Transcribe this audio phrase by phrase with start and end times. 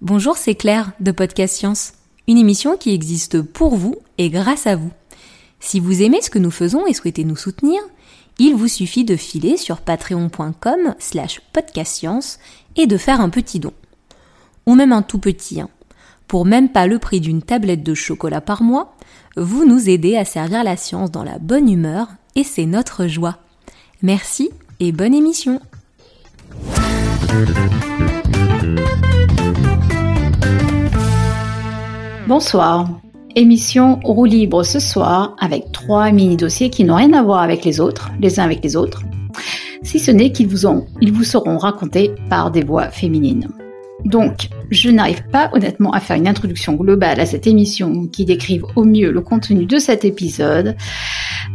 [0.00, 1.94] Bonjour, c'est Claire de Podcast Science,
[2.28, 4.92] une émission qui existe pour vous et grâce à vous.
[5.58, 7.80] Si vous aimez ce que nous faisons et souhaitez nous soutenir,
[8.38, 12.38] il vous suffit de filer sur patreon.com slash podcastscience
[12.76, 13.72] et de faire un petit don.
[14.66, 15.68] Ou même un tout petit, hein.
[16.28, 18.94] Pour même pas le prix d'une tablette de chocolat par mois,
[19.36, 22.06] vous nous aidez à servir la science dans la bonne humeur
[22.36, 23.38] et c'est notre joie.
[24.02, 25.60] Merci et bonne émission.
[32.28, 32.90] Bonsoir.
[33.36, 37.80] Émission roue libre ce soir avec trois mini-dossiers qui n'ont rien à voir avec les
[37.80, 39.00] autres, les uns avec les autres,
[39.82, 43.48] si ce n'est qu'ils vous, seront racontés par des voix féminines.
[44.08, 48.64] Donc, je n'arrive pas honnêtement à faire une introduction globale à cette émission qui décrive
[48.74, 50.76] au mieux le contenu de cet épisode.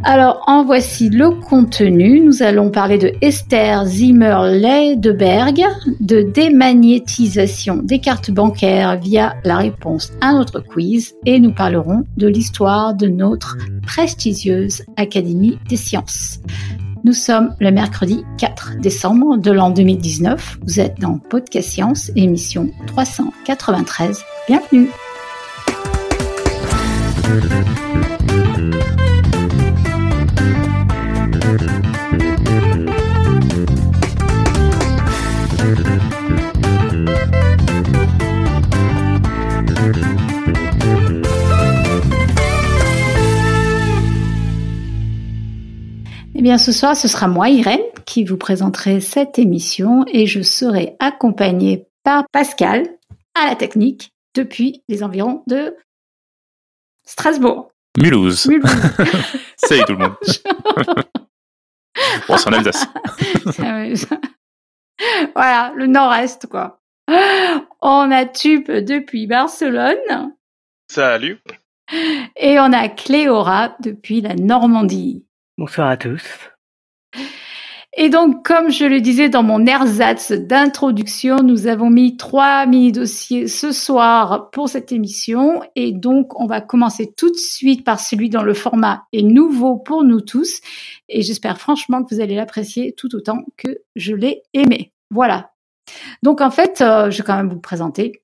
[0.03, 2.19] Alors, en voici le contenu.
[2.19, 5.63] Nous allons parler de Esther Zimmer-Leideberg,
[5.99, 12.27] de démagnétisation des cartes bancaires via la réponse à notre quiz et nous parlerons de
[12.27, 16.39] l'histoire de notre prestigieuse Académie des sciences.
[17.05, 20.59] Nous sommes le mercredi 4 décembre de l'an 2019.
[20.63, 24.23] Vous êtes dans Podcast Science, émission 393.
[24.47, 24.89] Bienvenue.
[46.43, 50.95] Bien, ce soir, ce sera moi, Irène, qui vous présenterai cette émission et je serai
[50.99, 52.85] accompagnée par Pascal
[53.33, 55.75] à la technique depuis les environs de
[57.05, 57.71] Strasbourg.
[57.97, 58.45] Mulhouse.
[58.47, 58.69] Mulhouse.
[59.55, 60.15] Salut tout le monde.
[62.27, 62.87] bon, c'est en Alsace.
[65.33, 66.81] voilà, le nord-est, quoi.
[67.81, 70.33] On a Tube depuis Barcelone?
[70.89, 71.39] Salut.
[72.35, 75.25] Et on a Cléora depuis la Normandie.
[75.57, 76.23] Bonsoir à tous.
[77.95, 83.47] Et donc, comme je le disais dans mon ersatz d'introduction, nous avons mis trois mini-dossiers
[83.47, 85.61] ce soir pour cette émission.
[85.75, 89.77] Et donc, on va commencer tout de suite par celui dont le format est nouveau
[89.77, 90.59] pour nous tous.
[91.07, 94.91] Et j'espère franchement que vous allez l'apprécier tout autant que je l'ai aimé.
[95.11, 95.51] Voilà.
[96.23, 98.22] Donc, en fait, euh, je vais quand même vous présenter.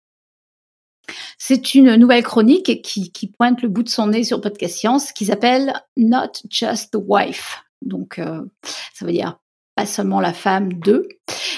[1.37, 5.11] C'est une nouvelle chronique qui, qui, pointe le bout de son nez sur Podcast Science
[5.11, 7.63] qui s'appelle Not Just the Wife.
[7.81, 8.41] Donc, euh,
[8.93, 9.39] ça veut dire
[9.75, 11.07] pas seulement la femme de.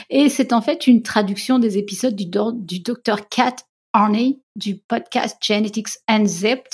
[0.10, 3.28] Et c'est en fait une traduction des épisodes du, du Dr.
[3.30, 3.56] Kat
[3.94, 6.74] Arney du podcast Genetics Unzipped.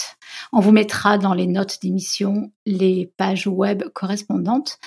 [0.52, 4.78] On vous mettra dans les notes d'émission les pages web correspondantes.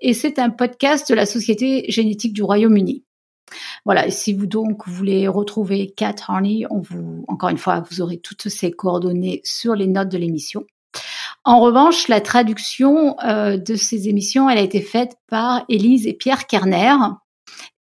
[0.00, 3.04] Et c'est un podcast de la Société génétique du Royaume-Uni.
[3.84, 8.18] Voilà, et si vous donc voulez retrouver Kat Harney, vous, encore une fois, vous aurez
[8.18, 10.64] toutes ces coordonnées sur les notes de l'émission.
[11.44, 16.14] En revanche, la traduction euh, de ces émissions, elle a été faite par Élise et
[16.14, 16.96] Pierre Kerner.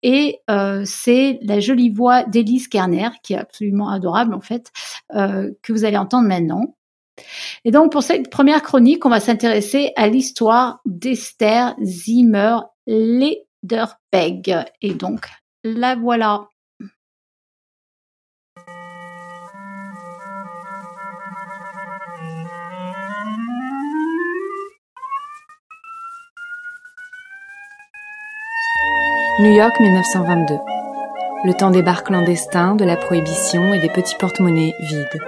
[0.04, 4.70] Et euh, c'est la jolie voix d'Élise Kerner, qui est absolument adorable en fait,
[5.16, 6.76] euh, que vous allez entendre maintenant.
[7.64, 14.64] Et donc pour cette première chronique, on va s'intéresser à l'histoire d'Esther Zimmer Lederbeg.
[14.82, 15.26] Et donc
[15.64, 16.48] la voilà.
[29.40, 30.54] New York 1922.
[31.44, 35.22] Le temps des bars clandestins, de la prohibition et des petits porte-monnaies vides.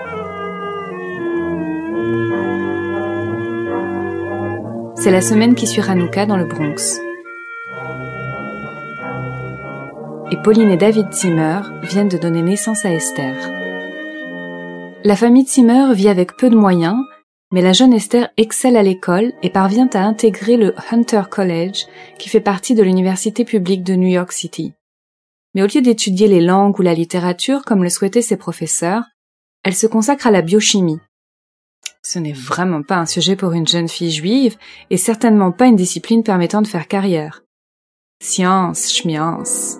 [4.96, 7.00] C'est la semaine qui suit Hanouka dans le Bronx.
[10.30, 13.34] Et Pauline et David Zimmer viennent de donner naissance à Esther.
[15.04, 16.96] La famille Zimmer vit avec peu de moyens
[17.52, 21.86] mais la jeune Esther excelle à l'école et parvient à intégrer le Hunter College,
[22.18, 24.72] qui fait partie de l'université publique de New York City.
[25.54, 29.02] Mais au lieu d'étudier les langues ou la littérature comme le souhaitaient ses professeurs,
[29.64, 31.00] elle se consacre à la biochimie.
[32.02, 34.56] Ce n'est vraiment pas un sujet pour une jeune fille juive
[34.90, 37.42] et certainement pas une discipline permettant de faire carrière.
[38.22, 39.79] Science, schmiance.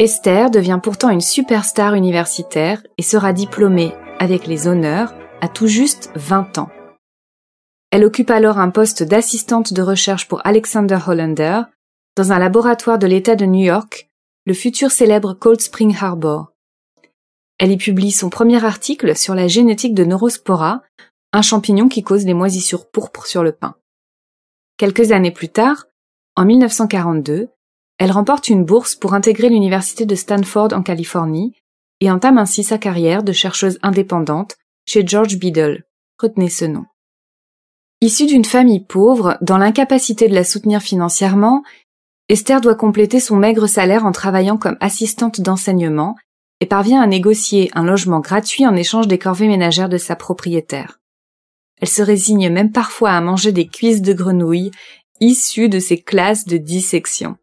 [0.00, 6.10] Esther devient pourtant une superstar universitaire et sera diplômée, avec les honneurs, à tout juste
[6.14, 6.70] 20 ans.
[7.90, 11.62] Elle occupe alors un poste d'assistante de recherche pour Alexander Hollander
[12.16, 14.08] dans un laboratoire de l'État de New York,
[14.46, 16.49] le futur célèbre Cold Spring Harbor.
[17.60, 20.82] Elle y publie son premier article sur la génétique de Neurospora,
[21.34, 23.76] un champignon qui cause les moisissures pourpres sur le pain.
[24.78, 25.84] Quelques années plus tard,
[26.36, 27.50] en 1942,
[27.98, 31.54] elle remporte une bourse pour intégrer l'université de Stanford en Californie
[32.00, 35.84] et entame ainsi sa carrière de chercheuse indépendante chez George Biddle.
[36.18, 36.86] Retenez ce nom.
[38.00, 41.62] Issue d'une famille pauvre, dans l'incapacité de la soutenir financièrement,
[42.30, 46.16] Esther doit compléter son maigre salaire en travaillant comme assistante d'enseignement
[46.60, 51.00] et parvient à négocier un logement gratuit en échange des corvées ménagères de sa propriétaire.
[51.80, 54.70] Elle se résigne même parfois à manger des cuisses de grenouilles
[55.20, 57.36] issues de ses classes de dissection.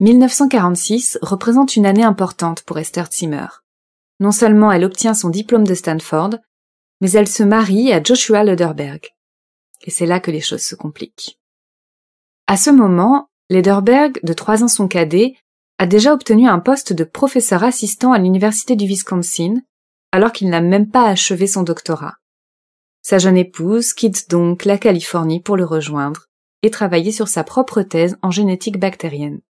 [0.00, 3.46] 1946 représente une année importante pour Esther Zimmer.
[4.20, 6.36] Non seulement elle obtient son diplôme de Stanford,
[7.00, 9.14] mais elle se marie à Joshua Lederberg.
[9.82, 11.38] Et c'est là que les choses se compliquent.
[12.46, 15.34] À ce moment, Lederberg, de trois ans son cadet,
[15.78, 19.54] a déjà obtenu un poste de professeur assistant à l'université du Wisconsin,
[20.12, 22.14] alors qu'il n'a même pas achevé son doctorat.
[23.02, 26.26] Sa jeune épouse quitte donc la Californie pour le rejoindre
[26.62, 29.40] et travailler sur sa propre thèse en génétique bactérienne.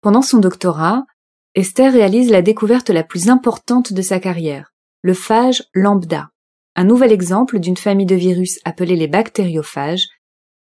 [0.00, 1.04] Pendant son doctorat,
[1.54, 4.72] Esther réalise la découverte la plus importante de sa carrière,
[5.02, 6.30] le phage lambda,
[6.74, 10.06] un nouvel exemple d'une famille de virus appelés les bactériophages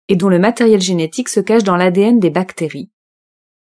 [0.08, 2.90] et dont le matériel génétique se cache dans l'ADN des bactéries.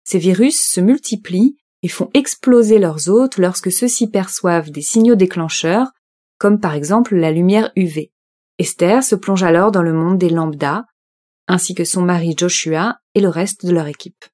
[0.05, 5.89] Ces virus se multiplient et font exploser leurs hôtes lorsque ceux-ci perçoivent des signaux déclencheurs,
[6.39, 8.13] comme par exemple la lumière UV.
[8.59, 10.85] Esther se plonge alors dans le monde des lambda,
[11.49, 14.25] ainsi que son mari Joshua et le reste de leur équipe.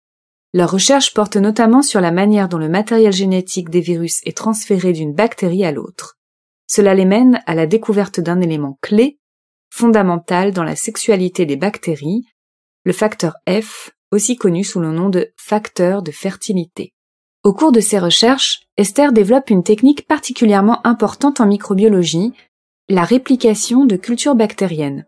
[0.54, 4.92] Leur recherche porte notamment sur la manière dont le matériel génétique des virus est transféré
[4.92, 6.18] d'une bactérie à l'autre.
[6.66, 9.18] Cela les mène à la découverte d'un élément clé,
[9.70, 12.24] fondamental dans la sexualité des bactéries,
[12.84, 16.92] le facteur F, aussi connu sous le nom de facteur de fertilité.
[17.44, 22.32] Au cours de ses recherches, Esther développe une technique particulièrement importante en microbiologie,
[22.88, 25.06] la réplication de cultures bactériennes.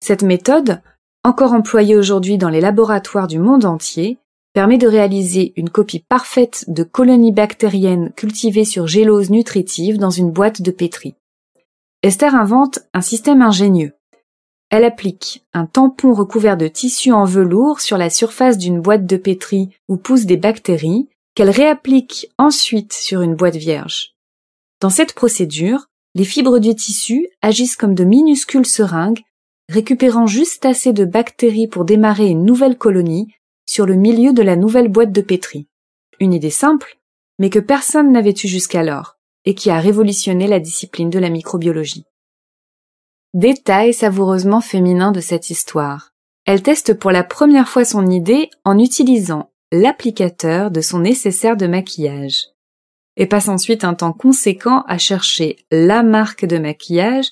[0.00, 0.80] Cette méthode,
[1.24, 4.18] encore employée aujourd'hui dans les laboratoires du monde entier,
[4.52, 10.30] permet de réaliser une copie parfaite de colonies bactériennes cultivées sur gélose nutritive dans une
[10.30, 11.14] boîte de pétri.
[12.02, 13.97] Esther invente un système ingénieux.
[14.70, 19.16] Elle applique un tampon recouvert de tissu en velours sur la surface d'une boîte de
[19.16, 24.14] pétri où poussent des bactéries, qu'elle réapplique ensuite sur une boîte vierge.
[24.80, 29.22] Dans cette procédure, les fibres du tissu agissent comme de minuscules seringues,
[29.68, 33.32] récupérant juste assez de bactéries pour démarrer une nouvelle colonie
[33.66, 35.66] sur le milieu de la nouvelle boîte de pétri.
[36.20, 36.98] Une idée simple,
[37.38, 42.04] mais que personne n'avait eue jusqu'alors, et qui a révolutionné la discipline de la microbiologie.
[43.34, 46.14] Détail savoureusement féminin de cette histoire.
[46.46, 51.66] Elle teste pour la première fois son idée en utilisant l'applicateur de son nécessaire de
[51.66, 52.46] maquillage
[53.18, 57.26] et passe ensuite un temps conséquent à chercher la marque de maquillage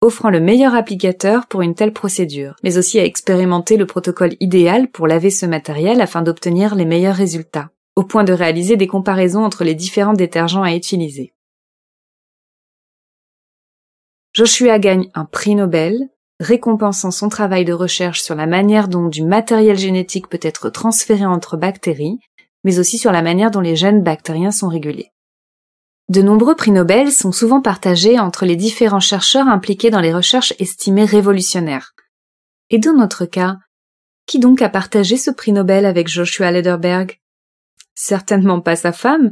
[0.00, 4.88] offrant le meilleur applicateur pour une telle procédure, mais aussi à expérimenter le protocole idéal
[4.88, 9.44] pour laver ce matériel afin d'obtenir les meilleurs résultats, au point de réaliser des comparaisons
[9.44, 11.34] entre les différents détergents à utiliser.
[14.34, 16.08] Joshua gagne un prix Nobel,
[16.40, 21.26] récompensant son travail de recherche sur la manière dont du matériel génétique peut être transféré
[21.26, 22.18] entre bactéries,
[22.64, 25.10] mais aussi sur la manière dont les gènes bactériens sont régulés.
[26.08, 30.54] De nombreux prix Nobel sont souvent partagés entre les différents chercheurs impliqués dans les recherches
[30.58, 31.92] estimées révolutionnaires.
[32.70, 33.56] Et dans notre cas,
[34.26, 37.18] qui donc a partagé ce prix Nobel avec Joshua Lederberg?
[37.94, 39.30] Certainement pas sa femme,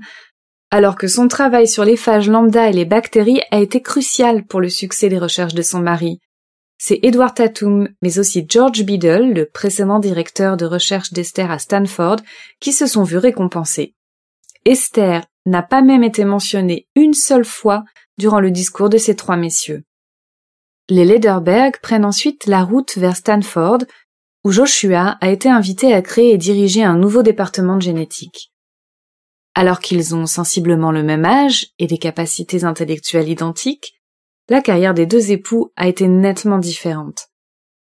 [0.70, 4.60] alors que son travail sur les phages lambda et les bactéries a été crucial pour
[4.60, 6.20] le succès des recherches de son mari.
[6.78, 12.16] C'est Edward Tatum, mais aussi George Biddle, le précédent directeur de recherche d'Esther à Stanford,
[12.60, 13.94] qui se sont vus récompensés.
[14.64, 17.84] Esther n'a pas même été mentionné une seule fois
[18.16, 19.82] durant le discours de ces trois messieurs.
[20.88, 23.80] Les Lederberg prennent ensuite la route vers Stanford,
[24.44, 28.49] où Joshua a été invité à créer et diriger un nouveau département de génétique.
[29.54, 33.94] Alors qu'ils ont sensiblement le même âge et des capacités intellectuelles identiques,
[34.48, 37.28] la carrière des deux époux a été nettement différente.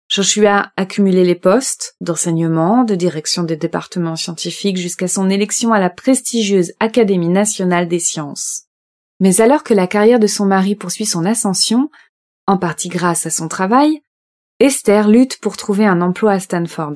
[0.08, 5.90] Joshua accumulé les postes d'enseignement, de direction des départements scientifiques jusqu'à son élection à la
[5.90, 8.64] prestigieuse Académie nationale des sciences.
[9.18, 11.90] Mais alors que la carrière de son mari poursuit son ascension,
[12.46, 14.02] en partie grâce à son travail,
[14.60, 16.94] Esther lutte pour trouver un emploi à Stanford.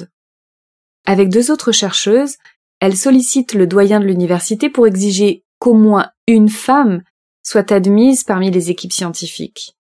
[1.04, 2.36] Avec deux autres chercheuses,
[2.80, 7.02] elle sollicite le doyen de l'université pour exiger qu'au moins une femme
[7.42, 9.76] soit admise parmi les équipes scientifiques.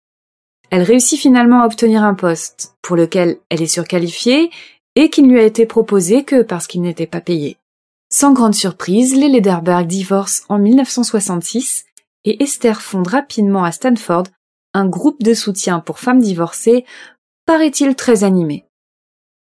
[0.69, 4.51] Elle réussit finalement à obtenir un poste pour lequel elle est surqualifiée
[4.95, 7.57] et qui ne lui a été proposé que parce qu'il n'était pas payé.
[8.11, 11.85] Sans grande surprise, les Lederberg divorcent en 1966
[12.25, 14.25] et Esther fonde rapidement à Stanford
[14.73, 16.85] un groupe de soutien pour femmes divorcées,
[17.45, 18.65] paraît-il très animé.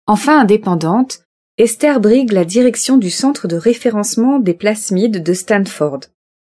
[0.07, 1.25] Enfin indépendante,
[1.59, 6.03] Esther brigue la direction du centre de référencement des plasmides de Stanford.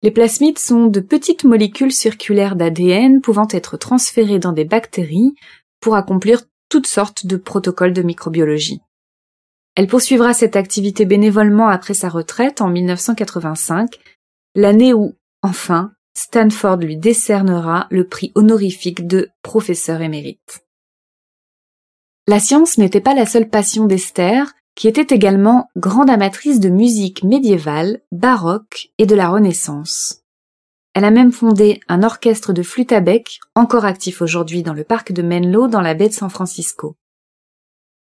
[0.03, 5.36] Les plasmides sont de petites molécules circulaires d'ADN pouvant être transférées dans des bactéries
[5.79, 8.82] pour accomplir toutes sortes de protocoles de microbiologie.
[9.75, 14.00] Elle poursuivra cette activité bénévolement après sa retraite en 1985,
[14.53, 20.65] l'année où, enfin, Stanford lui décernera le prix honorifique de professeur émérite.
[22.27, 27.25] La science n'était pas la seule passion d'Esther, qui était également grande amatrice de musique
[27.25, 30.21] médiévale, baroque et de la Renaissance.
[30.93, 34.86] Elle a même fondé un orchestre de flûte à bec, encore actif aujourd'hui dans le
[34.86, 36.95] parc de Menlo dans la baie de San Francisco.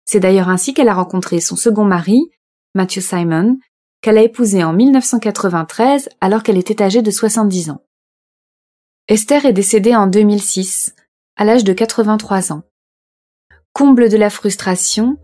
[0.05, 2.31] C'est d'ailleurs ainsi qu'elle a rencontré son second mari,
[2.73, 3.59] Matthew Simon,
[4.01, 7.83] qu'elle a épousé en 1993 alors qu'elle était âgée de 70 ans.
[9.07, 10.95] Esther est décédée en 2006,
[11.35, 12.63] à l'âge de 83 ans.
[13.73, 15.19] Comble de la frustration,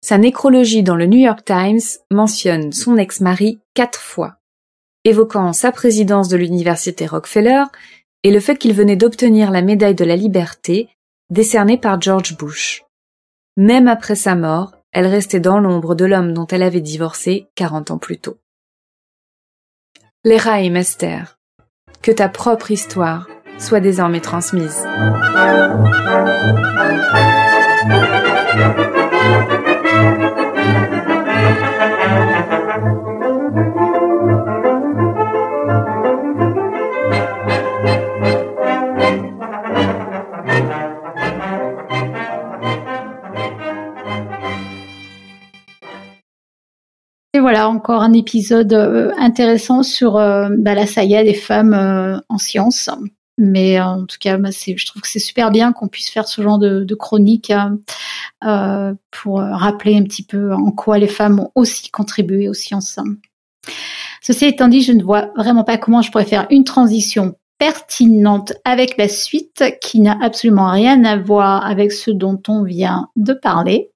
[0.00, 1.80] sa nécrologie dans le New York Times
[2.10, 4.36] mentionne son ex-mari quatre fois,
[5.04, 7.64] évoquant sa présidence de l'université Rockefeller
[8.22, 10.88] et le fait qu'il venait d'obtenir la médaille de la liberté
[11.30, 12.84] décernée par George Bush.
[13.56, 17.90] Même après sa mort, elle restait dans l'ombre de l'homme dont elle avait divorcé quarante
[17.90, 18.38] ans plus tôt.
[20.24, 21.38] Les et Esther,
[22.02, 23.28] que ta propre histoire
[23.58, 24.84] soit désormais transmise.
[47.32, 52.18] Et voilà encore un épisode euh, intéressant sur euh, bah, la saga des femmes euh,
[52.28, 52.90] en sciences.
[53.42, 56.42] Mais en tout cas, bah, je trouve que c'est super bien qu'on puisse faire ce
[56.42, 57.50] genre de, de chronique
[59.10, 62.98] pour rappeler un petit peu en quoi les femmes ont aussi contribué aux sciences.
[64.20, 68.52] Ceci étant dit, je ne vois vraiment pas comment je pourrais faire une transition pertinente
[68.64, 73.32] avec la suite qui n'a absolument rien à voir avec ce dont on vient de
[73.32, 73.90] parler.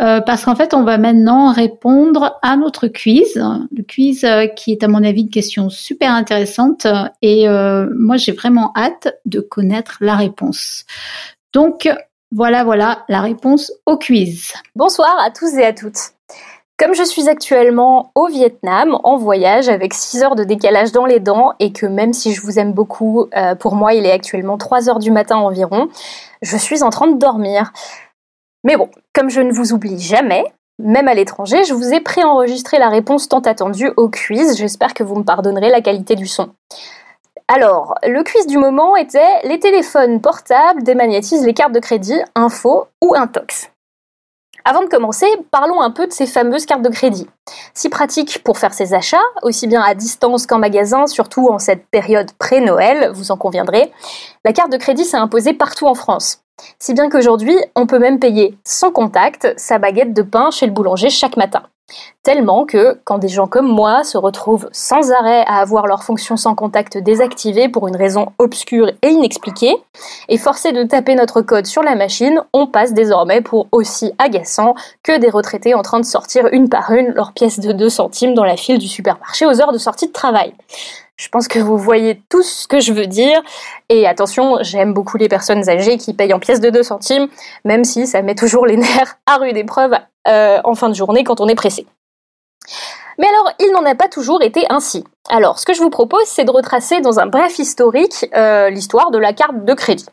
[0.00, 4.72] Euh, parce qu'en fait, on va maintenant répondre à notre quiz, le quiz euh, qui
[4.72, 6.86] est à mon avis une question super intéressante
[7.22, 10.84] et euh, moi j'ai vraiment hâte de connaître la réponse.
[11.52, 11.88] Donc
[12.30, 14.54] voilà, voilà la réponse au quiz.
[14.76, 16.12] Bonsoir à tous et à toutes.
[16.78, 21.20] Comme je suis actuellement au Vietnam en voyage avec 6 heures de décalage dans les
[21.20, 23.26] dents et que même si je vous aime beaucoup,
[23.58, 25.88] pour moi il est actuellement 3 heures du matin environ,
[26.40, 27.72] je suis en train de dormir.
[28.64, 30.44] Mais bon, comme je ne vous oublie jamais,
[30.78, 34.56] même à l'étranger, je vous ai préenregistré la réponse tant attendue au quiz.
[34.56, 36.50] J'espère que vous me pardonnerez la qualité du son.
[37.48, 42.86] Alors, le quiz du moment était les téléphones portables démagnétisent les cartes de crédit, info
[43.02, 43.70] ou intox.
[44.64, 47.26] Avant de commencer, parlons un peu de ces fameuses cartes de crédit.
[47.74, 51.86] Si pratiques pour faire ses achats, aussi bien à distance qu'en magasin, surtout en cette
[51.86, 53.90] période pré-Noël, vous en conviendrez,
[54.44, 56.42] la carte de crédit s'est imposée partout en France.
[56.78, 60.72] Si bien qu'aujourd'hui, on peut même payer sans contact sa baguette de pain chez le
[60.72, 61.62] boulanger chaque matin.
[62.22, 66.36] Tellement que, quand des gens comme moi se retrouvent sans arrêt à avoir leur fonction
[66.36, 69.74] sans contact désactivée pour une raison obscure et inexpliquée,
[70.28, 74.74] et forcés de taper notre code sur la machine, on passe désormais pour aussi agaçant
[75.02, 78.34] que des retraités en train de sortir une par une leurs pièces de 2 centimes
[78.34, 80.54] dans la file du supermarché aux heures de sortie de travail.
[81.20, 83.42] Je pense que vous voyez tout ce que je veux dire.
[83.90, 87.28] Et attention, j'aime beaucoup les personnes âgées qui payent en pièces de 2 centimes,
[87.66, 89.92] même si ça met toujours les nerfs à rude épreuve
[90.28, 91.86] euh, en fin de journée quand on est pressé.
[93.18, 95.04] Mais alors, il n'en a pas toujours été ainsi.
[95.28, 99.10] Alors, ce que je vous propose, c'est de retracer dans un bref historique euh, l'histoire
[99.10, 100.06] de la carte de crédit.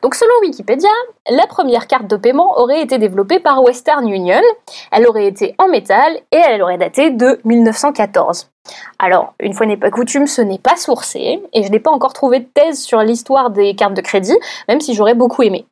[0.00, 0.90] Donc, selon Wikipédia,
[1.28, 4.42] la première carte de paiement aurait été développée par Western Union.
[4.92, 8.51] Elle aurait été en métal et elle aurait daté de 1914.
[8.98, 12.12] Alors, une fois n'est pas coutume, ce n'est pas sourcé, et je n'ai pas encore
[12.12, 14.36] trouvé de thèse sur l'histoire des cartes de crédit,
[14.68, 15.66] même si j'aurais beaucoup aimé.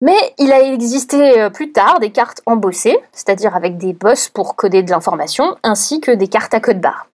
[0.00, 4.54] Mais il a existé euh, plus tard des cartes embossées, c'est-à-dire avec des bosses pour
[4.54, 7.08] coder de l'information, ainsi que des cartes à code barre.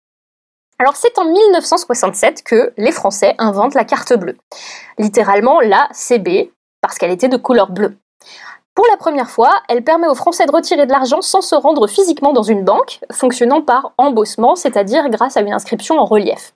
[0.79, 4.39] Alors c'est en 1967 que les Français inventent la carte bleue,
[4.99, 7.99] littéralement la CB, parce qu'elle était de couleur bleue.
[8.81, 11.87] Pour la première fois, elle permet aux Français de retirer de l'argent sans se rendre
[11.87, 16.55] physiquement dans une banque, fonctionnant par embossement, c'est-à-dire grâce à une inscription en relief.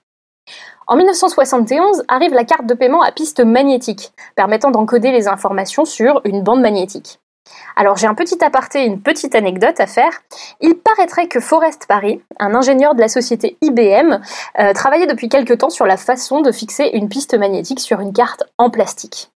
[0.87, 6.21] En 1971 arrive la carte de paiement à piste magnétique, permettant d'encoder les informations sur
[6.23, 7.19] une bande magnétique.
[7.75, 10.23] Alors j'ai un petit aparté, une petite anecdote à faire.
[10.61, 14.19] Il paraîtrait que Forrest Paris, un ingénieur de la société IBM,
[14.57, 18.13] euh, travaillait depuis quelque temps sur la façon de fixer une piste magnétique sur une
[18.13, 19.29] carte en plastique.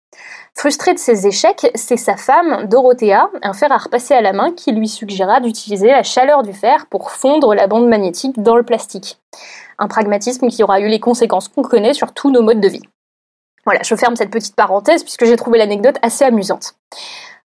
[0.56, 4.52] Frustré de ses échecs, c'est sa femme, Dorothea, un fer à repasser à la main,
[4.52, 8.62] qui lui suggéra d'utiliser la chaleur du fer pour fondre la bande magnétique dans le
[8.62, 9.18] plastique.
[9.78, 12.80] Un pragmatisme qui aura eu les conséquences qu'on connaît sur tous nos modes de vie.
[13.66, 16.74] Voilà, je ferme cette petite parenthèse puisque j'ai trouvé l'anecdote assez amusante.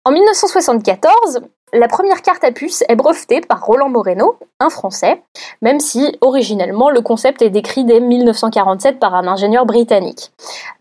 [0.05, 1.41] En 1974,
[1.73, 5.23] la première carte à puce est brevetée par Roland Moreno, un Français,
[5.63, 10.33] même si originellement le concept est décrit dès 1947 par un ingénieur britannique.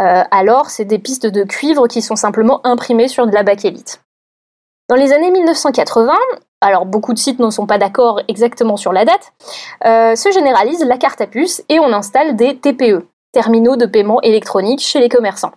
[0.02, 4.02] Euh, alors, c'est des pistes de cuivre qui sont simplement imprimées sur de la bakélite.
[4.90, 6.14] Dans les années 1980,
[6.62, 9.34] alors beaucoup de sites ne sont pas d'accord exactement sur la date,
[9.86, 14.22] euh, se généralise la carte à puce et on installe des TPE, terminaux de paiement
[14.22, 15.52] électronique chez les commerçants.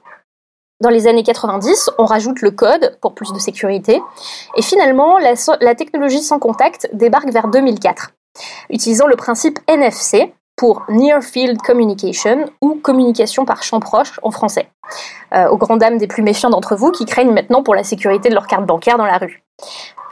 [0.82, 4.02] Dans les années 90, on rajoute le code pour plus de sécurité.
[4.56, 8.10] Et finalement, la, technologie sans contact débarque vers 2004,
[8.68, 14.70] utilisant le principe NFC pour Near Field Communication ou communication par champ proche en français,
[15.36, 18.28] euh, aux grandes dames des plus méfiants d'entre vous qui craignent maintenant pour la sécurité
[18.28, 19.44] de leur carte bancaire dans la rue.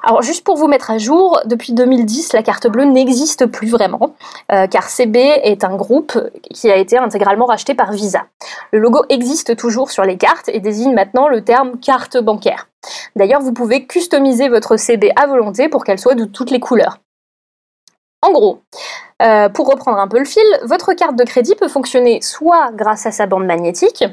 [0.02, 4.14] Alors juste pour vous mettre à jour, depuis 2010, la carte bleue n'existe plus vraiment,
[4.50, 6.18] euh, car CB est un groupe
[6.54, 8.24] qui a été intégralement racheté par Visa.
[8.72, 12.68] Le logo existe toujours sur les cartes et désigne maintenant le terme carte bancaire.
[13.14, 16.98] D'ailleurs, vous pouvez customiser votre CB à volonté pour qu'elle soit de toutes les couleurs.
[18.22, 18.62] En gros,
[19.22, 23.06] euh, pour reprendre un peu le fil, votre carte de crédit peut fonctionner soit grâce
[23.06, 24.04] à sa bande magnétique,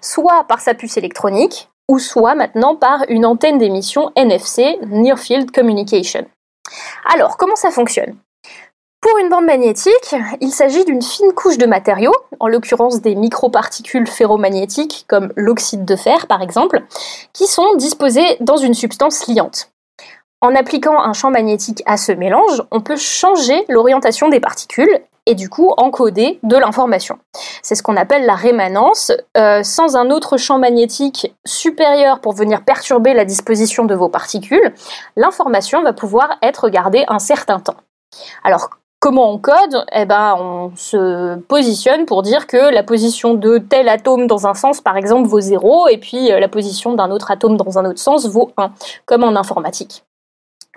[0.00, 5.50] soit par sa puce électronique, ou soit maintenant par une antenne d'émission NFC, Near Field
[5.50, 6.24] Communication.
[7.12, 8.16] Alors, comment ça fonctionne?
[9.02, 14.06] Pour une bande magnétique, il s'agit d'une fine couche de matériaux, en l'occurrence des microparticules
[14.06, 16.82] ferromagnétiques comme l'oxyde de fer par exemple,
[17.34, 19.70] qui sont disposées dans une substance liante.
[20.40, 25.34] En appliquant un champ magnétique à ce mélange, on peut changer l'orientation des particules et
[25.34, 27.18] du coup encoder de l'information.
[27.62, 29.12] C'est ce qu'on appelle la rémanence.
[29.36, 34.74] Euh, sans un autre champ magnétique supérieur pour venir perturber la disposition de vos particules,
[35.16, 37.76] l'information va pouvoir être gardée un certain temps.
[38.44, 38.70] Alors
[39.02, 39.84] Comment on code?
[39.92, 44.54] Eh ben, on se positionne pour dire que la position de tel atome dans un
[44.54, 47.84] sens, par exemple, vaut 0, et puis euh, la position d'un autre atome dans un
[47.84, 48.70] autre sens vaut 1,
[49.04, 50.04] comme en informatique.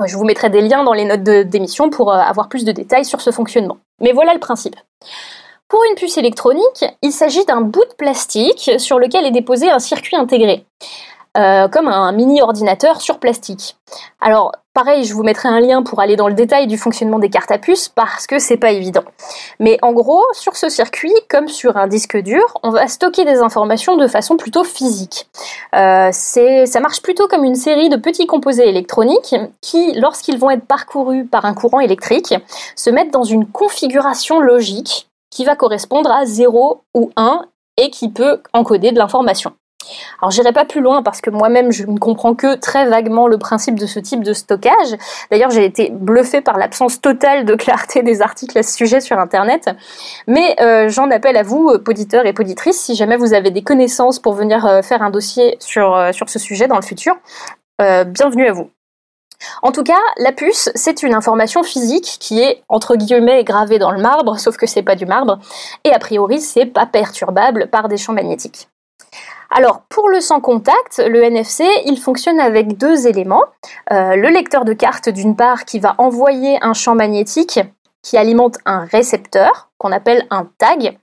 [0.04, 3.06] Je vous mettrai des liens dans les notes d'émission pour euh, avoir plus de détails
[3.06, 3.78] sur ce fonctionnement.
[4.02, 4.76] Mais voilà le principe.
[5.70, 9.80] Pour une puce électronique, il s'agit d'un bout de plastique sur lequel est déposé un
[9.80, 10.66] circuit intégré.
[11.38, 13.76] Euh, comme un mini ordinateur sur plastique.
[14.22, 17.30] Alors pareil, je vous mettrai un lien pour aller dans le détail du fonctionnement des
[17.30, 19.04] cartes à puce parce que c'est pas évident.
[19.60, 23.40] Mais en gros, sur ce circuit, comme sur un disque dur, on va stocker des
[23.40, 25.28] informations de façon plutôt physique.
[25.76, 30.66] Euh, ça marche plutôt comme une série de petits composés électroniques qui, lorsqu'ils vont être
[30.66, 32.34] parcourus par un courant électrique,
[32.78, 37.42] se mettent dans une configuration logique qui va correspondre à 0 ou 1
[37.76, 39.52] et qui peut encoder de l'information.
[40.22, 43.38] Alors j'irai pas plus loin parce que moi-même je ne comprends que très vaguement le
[43.38, 44.96] principe de ce type de stockage.
[45.32, 49.20] D'ailleurs j'ai été bluffée par l'absence totale de clarté des articles à ce sujet sur
[49.20, 49.70] Internet.
[50.28, 54.20] Mais euh, j'en appelle à vous, auditeurs et poditrices, si jamais vous avez des connaissances
[54.20, 57.16] pour venir euh, faire un dossier sur, euh, sur ce sujet dans le futur,
[57.80, 58.70] bienvenue à vous.
[59.62, 63.92] En tout cas, la puce, c'est une information physique qui est entre guillemets gravée dans
[63.92, 65.40] le marbre, sauf que c'est pas du marbre,
[65.84, 68.70] et a priori c'est pas perturbable par des champs magnétiques.
[69.58, 73.46] Alors, pour le sans contact, le NFC, il fonctionne avec deux éléments.
[73.90, 77.62] Euh, le lecteur de carte, d'une part, qui va envoyer un champ magnétique
[78.02, 80.98] qui alimente un récepteur, qu'on appelle un tag.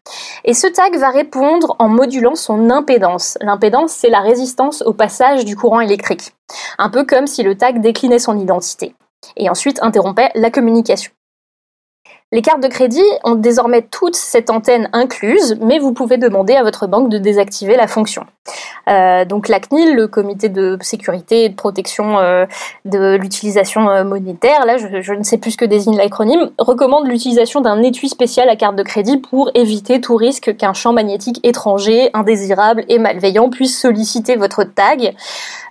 [0.45, 3.39] Et ce tag va répondre en modulant son impédance.
[3.41, 6.35] L'impédance, c'est la résistance au passage du courant électrique.
[6.77, 8.95] Un peu comme si le tag déclinait son identité.
[9.39, 11.11] Et ensuite interrompait la communication.
[12.35, 16.63] Les cartes de crédit ont désormais toute cette antenne incluse, mais vous pouvez demander à
[16.63, 18.25] votre banque de désactiver la fonction.
[18.89, 22.47] Euh, donc la CNIL, le comité de sécurité et de protection euh,
[22.85, 27.61] de l'utilisation euh, monétaire, là je, ne sais plus ce que désigne l'acronyme, recommande l'utilisation
[27.61, 32.11] d'un étui spécial à carte de crédit pour éviter tout risque qu'un champ magnétique étranger,
[32.15, 35.15] indésirable et malveillant puisse solliciter votre tag.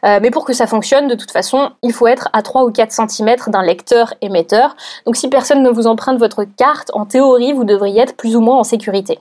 [0.04, 2.92] mais pour que ça fonctionne, de toute façon, il faut être à 3 ou 4
[2.92, 4.76] cm d'un lecteur émetteur.
[5.06, 8.42] Donc si personne ne vous emprunte votre carte, en théorie, vous devriez être plus ou
[8.42, 9.20] moins en sécurité.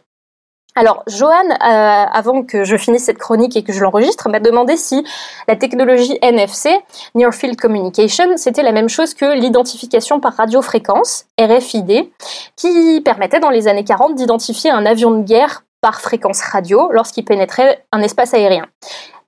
[0.77, 4.77] Alors, Johan, euh, avant que je finisse cette chronique et que je l'enregistre, m'a demandé
[4.77, 5.05] si
[5.49, 6.71] la technologie NFC,
[7.17, 12.09] Near Field Communication, c'était la même chose que l'identification par radiofréquence, RFID,
[12.57, 17.25] qui permettait dans les années 40 d'identifier un avion de guerre par fréquence radio lorsqu'il
[17.25, 18.67] pénétrait un espace aérien.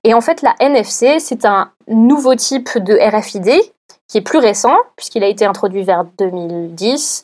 [0.05, 3.72] Et en fait, la NFC, c'est un nouveau type de RFID
[4.13, 7.23] qui est plus récent, puisqu'il a été introduit vers 2010,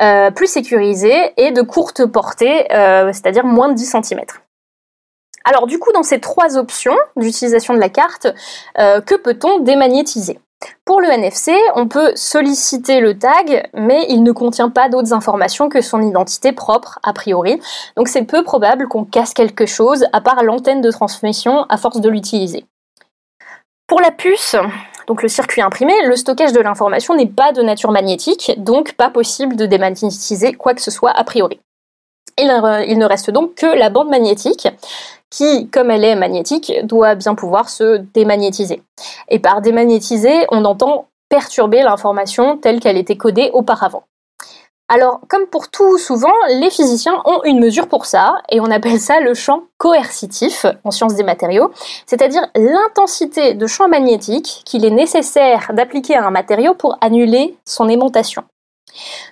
[0.00, 4.20] euh, plus sécurisé et de courte portée, euh, c'est-à-dire moins de 10 cm.
[5.44, 8.28] Alors du coup, dans ces trois options d'utilisation de la carte,
[8.76, 10.38] que peut-on démagnétiser?
[10.86, 15.68] Pour le NFC, on peut solliciter le tag, mais il ne contient pas d'autres informations
[15.68, 17.60] que son identité propre, a priori.
[17.98, 22.00] Donc c'est peu probable qu'on casse quelque chose, à part l'antenne de transmission, à force
[22.00, 22.64] de l'utiliser.
[23.86, 24.56] Pour la puce,
[25.06, 29.10] donc le circuit imprimé, le stockage de l'information n'est pas de nature magnétique, donc pas
[29.10, 31.60] possible de démagnétiser quoi que ce soit a priori.
[32.38, 34.68] Il, ne reste donc que la bande magnétique,
[35.30, 38.82] qui, comme elle est magnétique, doit bien pouvoir se démagnétiser.
[39.28, 44.04] Et par démagnétiser, on entend perturber l'information telle qu'elle était codée auparavant.
[44.88, 49.00] Alors, comme pour tout souvent, les physiciens ont une mesure pour ça, et on appelle
[49.00, 51.70] ça le champ coercitif en sciences des matériaux,
[52.06, 57.88] c'est-à-dire l'intensité de champ magnétique qu'il est nécessaire d'appliquer à un matériau pour annuler son
[57.88, 58.44] aimantation.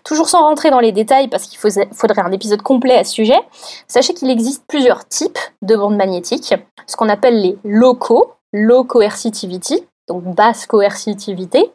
[0.05, 3.39] Toujours sans rentrer dans les détails parce qu'il faudrait un épisode complet à ce sujet,
[3.87, 6.55] sachez qu'il existe plusieurs types de bandes magnétiques,
[6.87, 11.71] ce qu'on appelle les locaux, low coercitivity, donc basse coercitivité,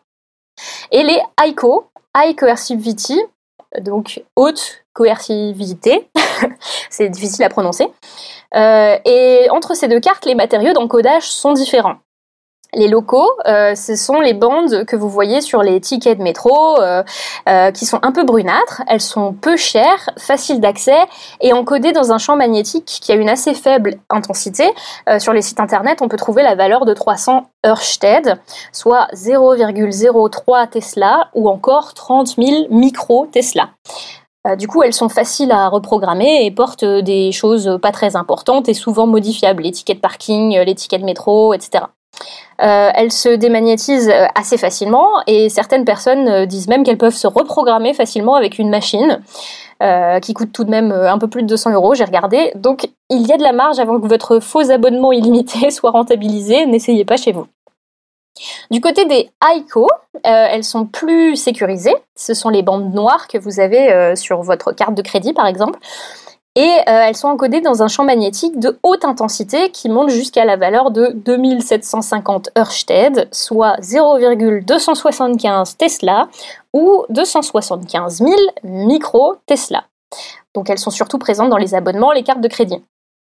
[0.92, 1.86] et les ICO,
[2.16, 3.22] high coercivity,
[3.82, 6.10] donc haute coercivité,
[6.90, 7.88] c'est difficile à prononcer.
[8.56, 11.98] Euh, et entre ces deux cartes, les matériaux d'encodage sont différents.
[12.74, 16.80] Les locaux, euh, ce sont les bandes que vous voyez sur les tickets de métro,
[16.82, 17.02] euh,
[17.48, 18.84] euh, qui sont un peu brunâtres.
[18.88, 21.00] Elles sont peu chères, faciles d'accès
[21.40, 24.66] et encodées dans un champ magnétique qui a une assez faible intensité.
[25.20, 28.38] sur les sites internet, on peut trouver la valeur de 300 Ørsted,
[28.72, 33.70] soit 0,03 Tesla ou encore 30 000 micro Tesla.
[34.58, 38.74] Du coup, elles sont faciles à reprogrammer et portent des choses pas très importantes et
[38.74, 41.86] souvent modifiables, les tickets de parking, les tickets de métro, etc.
[42.62, 47.16] Euh, elles se démagnétisent euh, assez facilement et certaines personnes euh, disent même qu'elles peuvent
[47.16, 49.22] se reprogrammer facilement avec une machine
[50.24, 52.52] qui coûte tout de même un peu plus de 200 euros, j'ai regardé.
[52.56, 56.66] Donc il y a de la marge avant que votre faux abonnement illimité soit rentabilisé,
[56.66, 57.46] n'essayez pas chez vous.
[58.72, 59.88] Du côté des ICO,
[60.24, 61.96] elles sont plus sécurisées.
[62.16, 65.78] Ce sont les bandes noires que vous avez sur votre carte de crédit, par exemple
[66.58, 70.44] et euh, elles sont encodées dans un champ magnétique de haute intensité qui monte jusqu'à
[70.44, 76.30] la valeur de 2750 Ørsted, soit 0,275 Tesla
[76.74, 78.32] ou 275 000
[78.64, 79.84] micro Tesla.
[80.56, 82.84] Donc elles sont surtout présentes dans les abonnements, les cartes de crédit.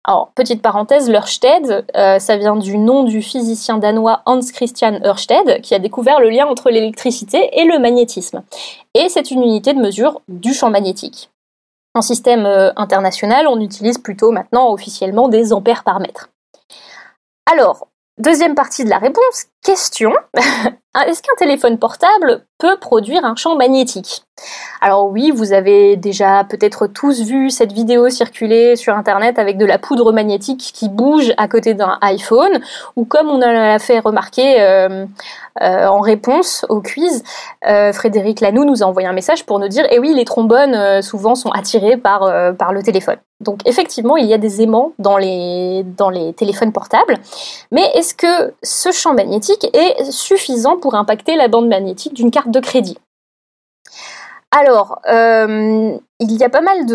[0.05, 5.59] Alors, petite parenthèse, l'Ørsted, euh, ça vient du nom du physicien danois Hans Christian Ørsted,
[5.61, 8.43] qui a découvert le lien entre l'électricité et le magnétisme.
[8.93, 11.29] Et c'est une unité de mesure du champ magnétique.
[11.95, 16.29] En système euh, international, on utilise plutôt maintenant officiellement des ampères par mètre.
[17.51, 20.13] Alors, deuxième partie de la réponse, question.
[21.07, 24.23] Est-ce qu'un téléphone portable peut produire un champ magnétique?
[24.81, 29.65] Alors oui, vous avez déjà peut-être tous vu cette vidéo circuler sur Internet avec de
[29.65, 32.59] la poudre magnétique qui bouge à côté d'un iPhone,
[32.95, 35.05] ou comme on a fait remarquer euh,
[35.61, 37.23] euh, en réponse au quiz,
[37.67, 41.01] euh, Frédéric Lanoux nous a envoyé un message pour nous dire, eh oui, les trombones
[41.01, 43.17] souvent sont attirés par, le téléphone.
[43.41, 45.83] Donc effectivement, il y a des aimants dans les
[46.35, 47.17] téléphones portables,
[47.71, 52.51] mais est-ce que ce champ magnétique est suffisant pour impacter la bande magnétique d'une carte
[52.51, 52.97] de crédit.
[54.51, 56.85] Alors, euh, il y a pas mal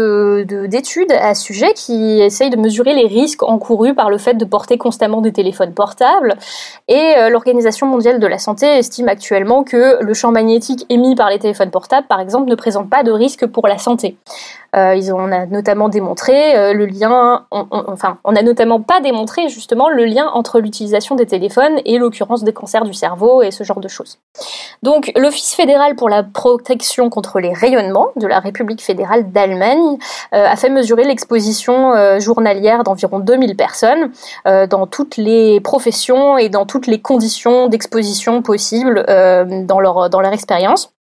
[0.69, 4.35] d'études de, à ce sujet qui essayent de mesurer les risques encourus par le fait
[4.35, 6.37] de porter constamment des téléphones portables.
[6.89, 11.31] Et euh, l'Organisation mondiale de la santé estime actuellement que le champ magnétique émis par
[11.31, 14.19] les téléphones portables, par exemple, ne présente pas de risque pour la santé.
[14.77, 19.89] Euh, on a notamment démontré euh, le lien, enfin, on a notamment pas démontré justement
[19.89, 23.81] le lien entre l'utilisation des téléphones et l'occurrence des cancers du cerveau et ce genre
[23.81, 24.19] de choses.
[24.83, 29.99] Donc, l'Office fédéral pour la protection contre les rayonnements de la République fédérale d'Allemagne
[30.35, 34.11] euh, a fait mesurer l'exposition journalière d'environ 2000 personnes
[34.45, 40.33] dans toutes les professions et dans toutes les conditions d'exposition possibles dans leur dans leur
[40.33, 40.95] expérience.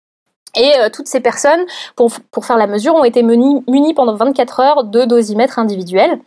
[0.57, 1.61] Et euh, toutes ces personnes,
[1.97, 6.19] pour, pour, faire la mesure, ont été munies, pendant 24 heures de dosimètres individuels.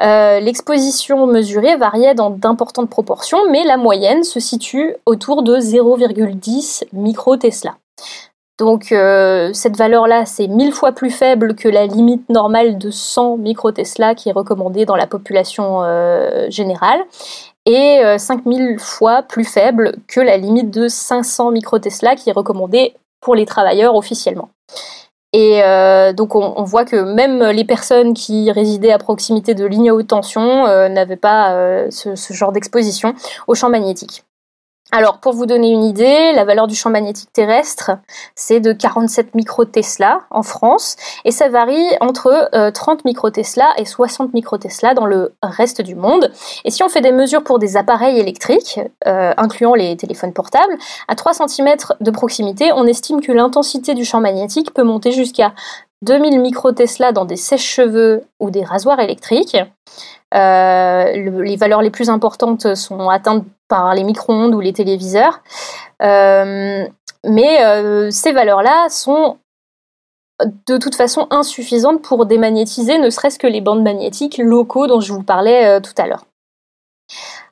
[0.00, 6.84] Euh, L'exposition mesurée variait dans d'importantes proportions, mais la moyenne se situe autour de 0,10
[6.92, 7.76] micro-Tesla.
[8.58, 13.38] Donc euh, cette valeur-là, c'est mille fois plus faible que la limite normale de 100
[13.38, 17.00] micro-Tesla qui est recommandée dans la population euh, générale
[17.66, 23.34] et 5000 fois plus faible que la limite de 500 micro-Tesla qui est recommandée pour
[23.34, 24.50] les travailleurs officiellement.
[25.34, 29.90] Et euh, donc on, voit que même les personnes qui résidaient à proximité de lignes
[29.90, 33.14] à haute tension euh, n'avaient pas euh, ce, genre d'exposition
[33.48, 34.22] au champ magnétique.
[34.92, 37.92] Alors, pour vous donner une idée, la valeur du champ magnétique terrestre,
[38.36, 44.34] c'est de 47 microtesla en France, et ça varie entre 30 euh, microtesla et 60
[44.34, 46.30] microtesla dans le reste du monde.
[46.64, 50.76] Et si on fait des mesures pour des appareils électriques, euh, incluant les téléphones portables,
[51.08, 55.54] à 3 cm de proximité, on estime que l'intensité du champ magnétique peut monter jusqu'à
[56.04, 59.56] 2000 microtesla dans des sèches-cheveux ou des rasoirs électriques.
[60.34, 61.12] Euh,
[61.42, 65.40] les valeurs les plus importantes sont atteintes par les micro-ondes ou les téléviseurs.
[66.02, 66.86] Euh,
[67.24, 69.38] mais euh, ces valeurs-là sont
[70.66, 75.12] de toute façon insuffisantes pour démagnétiser ne serait-ce que les bandes magnétiques locaux dont je
[75.12, 76.24] vous parlais tout à l'heure.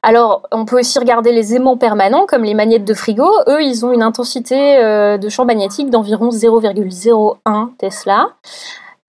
[0.03, 3.29] Alors, on peut aussi regarder les aimants permanents, comme les magnettes de frigo.
[3.47, 4.77] Eux, ils ont une intensité
[5.17, 8.31] de champ magnétique d'environ 0,01 Tesla.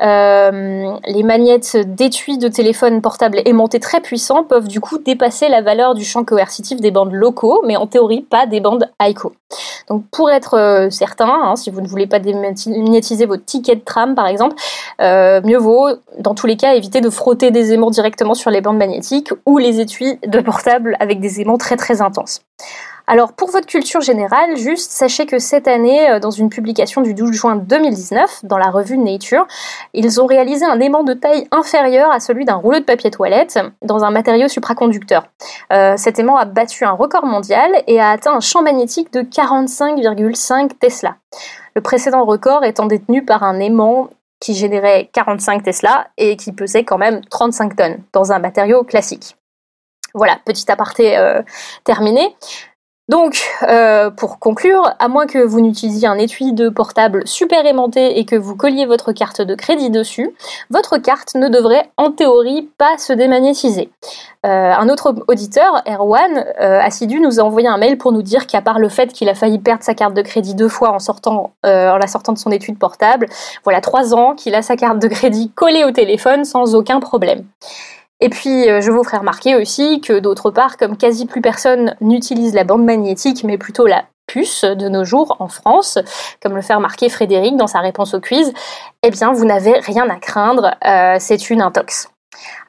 [0.04, 5.62] Euh, les magnettes d'étui de téléphone portable aimantés très puissants peuvent du coup dépasser la
[5.62, 9.32] valeur du champ coercitif des bandes locaux, mais en théorie pas des bandes ICO.
[9.88, 13.82] Donc pour être euh, certain, hein, si vous ne voulez pas démagnétiser votre ticket de
[13.82, 14.56] tram par exemple,
[15.02, 15.88] euh, mieux vaut
[16.20, 19.58] dans tous les cas éviter de frotter des aimants directement sur les bandes magnétiques ou
[19.58, 22.42] les étuis de portable avec des aimants très très intenses.
[23.06, 27.14] Alors pour votre culture générale, juste sachez que cette année, euh, dans une publication du
[27.14, 29.46] 12 juin 2019 dans la revue Nature,
[29.94, 33.60] ils ont réalisé un aimant de taille inférieure à celui d'un rouleau de papier toilette
[33.82, 35.28] dans un matériau supraconducteur.
[35.74, 39.22] Euh, cet aimant a battu un record mondial et a atteint un champ magnétique de
[39.22, 41.18] 45,5 Tesla.
[41.76, 46.84] Le précédent record étant détenu par un aimant qui générait 45 Tesla et qui pesait
[46.84, 49.36] quand même 35 tonnes dans un matériau classique.
[50.14, 51.42] Voilà, petit aparté euh,
[51.84, 52.36] terminé.
[53.10, 58.18] Donc, euh, pour conclure, à moins que vous n'utilisiez un étui de portable super aimanté
[58.18, 60.34] et que vous colliez votre carte de crédit dessus,
[60.70, 63.90] votre carte ne devrait en théorie pas se démagnétiser.
[64.46, 68.48] Euh, un autre auditeur, Erwan, euh, assidu, nous a envoyé un mail pour nous dire
[68.48, 70.98] qu'à part le fait qu'il a failli perdre sa carte de crédit deux fois en,
[71.30, 73.28] en la sortant de son étui de portable,
[73.66, 77.44] voilà trois ans qu'il a sa carte de crédit collée au téléphone sans aucun problème.
[78.24, 81.94] Et puis, euh, je vous ferai remarquer aussi que d'autre part, comme quasi plus personne
[82.00, 86.00] n'utilise la bande magnétique, mais plutôt la puce de nos jours en France,
[86.42, 88.54] comme le fait remarquer Frédéric dans sa réponse au quiz,
[89.04, 92.08] eh bien, vous n'avez rien à craindre, euh, c'est une intox.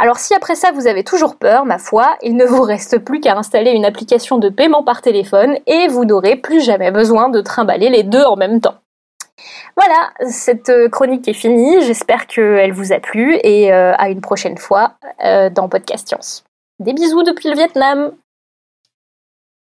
[0.00, 3.20] Alors si après ça vous avez toujours peur, ma foi, il ne vous reste plus
[3.20, 7.40] qu'à installer une application de paiement par téléphone et vous n'aurez plus jamais besoin de
[7.40, 8.74] trimballer les deux en même temps.
[9.76, 11.82] Voilà, cette euh, chronique est finie.
[11.82, 16.44] J'espère qu'elle vous a plu et euh, à une prochaine fois euh, dans Podcast Science.
[16.78, 18.12] Des bisous depuis le Vietnam.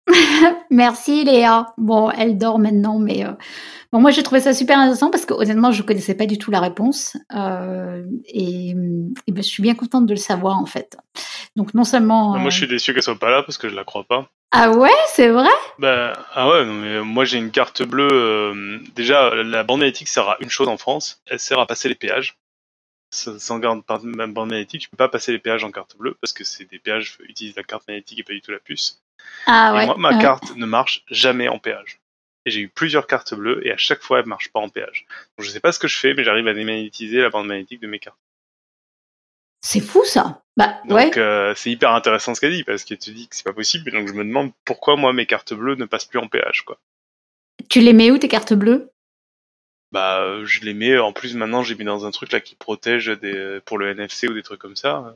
[0.70, 1.74] Merci Léa.
[1.78, 3.26] Bon, elle dort maintenant, mais
[3.92, 6.52] bon, moi j'ai trouvé ça super intéressant parce que honnêtement, je connaissais pas du tout
[6.52, 7.18] la réponse
[8.28, 10.98] et, ben, je suis bien contente de le savoir en fait.
[11.56, 12.38] Donc non seulement.
[12.38, 14.28] Moi, je suis déçu qu'elle soit pas là parce que je la crois pas.
[14.56, 15.50] Ah ouais, c'est vrai?
[15.80, 18.08] Bah ah ouais, non, mais moi j'ai une carte bleue.
[18.12, 21.90] Euh, déjà, la bande magnétique sert à une chose en France, elle sert à passer
[21.90, 22.36] les péages.
[23.14, 26.44] Sans garde bande magnétique, tu peux pas passer les péages en carte bleue parce que
[26.44, 29.04] c'est des péages qui utilisent la carte magnétique et pas du tout la puce.
[29.46, 29.86] Ah ouais.
[29.86, 32.00] moi, ma carte ne marche jamais en péage.
[32.46, 35.06] Et j'ai eu plusieurs cartes bleues et à chaque fois elle marche pas en péage.
[35.38, 37.82] Donc je sais pas ce que je fais, mais j'arrive à démagnétiser la bande magnétique
[37.82, 38.18] de mes cartes.
[39.62, 40.42] C'est fou ça.
[40.58, 43.46] Bah, donc euh, c'est hyper intéressant ce qu'elle dit parce qu'elle te dit que c'est
[43.46, 43.92] pas possible.
[43.92, 46.80] Donc je me demande pourquoi moi mes cartes bleues ne passent plus en péage quoi.
[47.70, 48.90] Tu les mets où tes cartes bleues?
[49.94, 50.98] Bah je les mets.
[50.98, 54.28] En plus maintenant j'ai mis dans un truc là qui protège des pour le NFC
[54.28, 55.16] ou des trucs comme ça.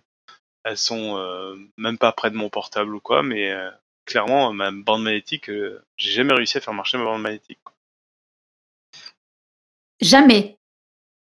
[0.63, 3.71] Elles sont euh, même pas près de mon portable ou quoi, mais euh,
[4.05, 7.59] clairement ma bande magnétique, j'ai jamais réussi à faire marcher ma bande magnétique.
[9.99, 10.57] Jamais.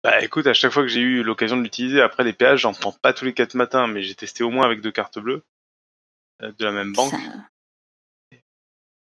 [0.03, 2.73] Bah écoute, à chaque fois que j'ai eu l'occasion de l'utiliser, après les péages, j'en
[2.73, 5.43] prends pas tous les quatre matins, mais j'ai testé au moins avec deux cartes bleues
[6.43, 7.13] euh, de la même banque.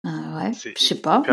[0.06, 1.24] Euh, ouais, je sais pas.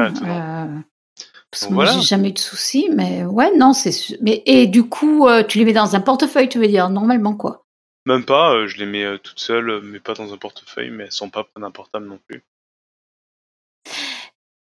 [1.50, 4.18] Euh, parce que moi, j'ai jamais eu de soucis, mais ouais, non, c'est.
[4.20, 7.64] Mais et du coup, tu les mets dans un portefeuille, tu veux dire normalement quoi
[8.06, 11.30] Même pas, je les mets toutes seules, mais pas dans un portefeuille, mais elles sont
[11.30, 12.42] pas d'un portable non plus.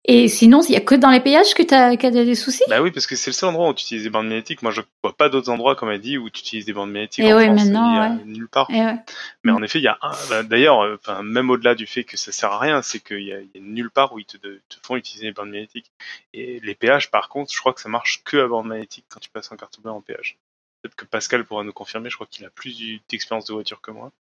[0.09, 2.63] Et sinon, il n'y a que dans les péages que tu as, des soucis?
[2.69, 4.61] Bah oui, parce que c'est le seul endroit où tu utilises des bandes magnétiques.
[4.61, 7.25] Moi, je vois pas d'autres endroits, comme elle dit, où tu utilises des bandes magnétiques.
[7.25, 8.23] Et en oui, maintenant, ouais.
[8.23, 8.71] nulle part.
[8.71, 8.95] Et ouais.
[9.43, 10.13] Mais en effet, il y a un.
[10.29, 13.23] Bah, d'ailleurs, euh, enfin, même au-delà du fait que ça sert à rien, c'est qu'il
[13.23, 15.91] y, a nulle part où ils te, te, font utiliser des bandes magnétiques.
[16.33, 19.19] Et les péages, par contre, je crois que ça marche que à bande magnétique quand
[19.19, 20.37] tu passes en carte bleue en péage.
[20.81, 22.09] Peut-être que Pascal pourra nous confirmer.
[22.09, 24.13] Je crois qu'il a plus d'expérience de voiture que moi.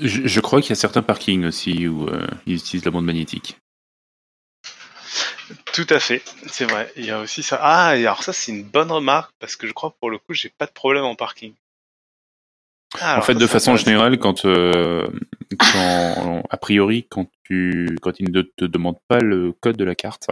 [0.00, 3.58] Je, crois qu'il y a certains parkings aussi où euh, ils utilisent la bande magnétique.
[5.72, 6.92] Tout à fait, c'est vrai.
[6.96, 7.58] Il y a aussi ça.
[7.62, 10.18] Ah, et alors ça, c'est une bonne remarque parce que je crois que pour le
[10.18, 11.54] coup, j'ai pas de problème en parking.
[13.00, 15.06] Ah, en fait, ça, de façon générale, quand, euh,
[15.58, 19.94] quand a priori, quand tu, quand ils ne te demandent pas le code de la
[19.94, 20.30] carte,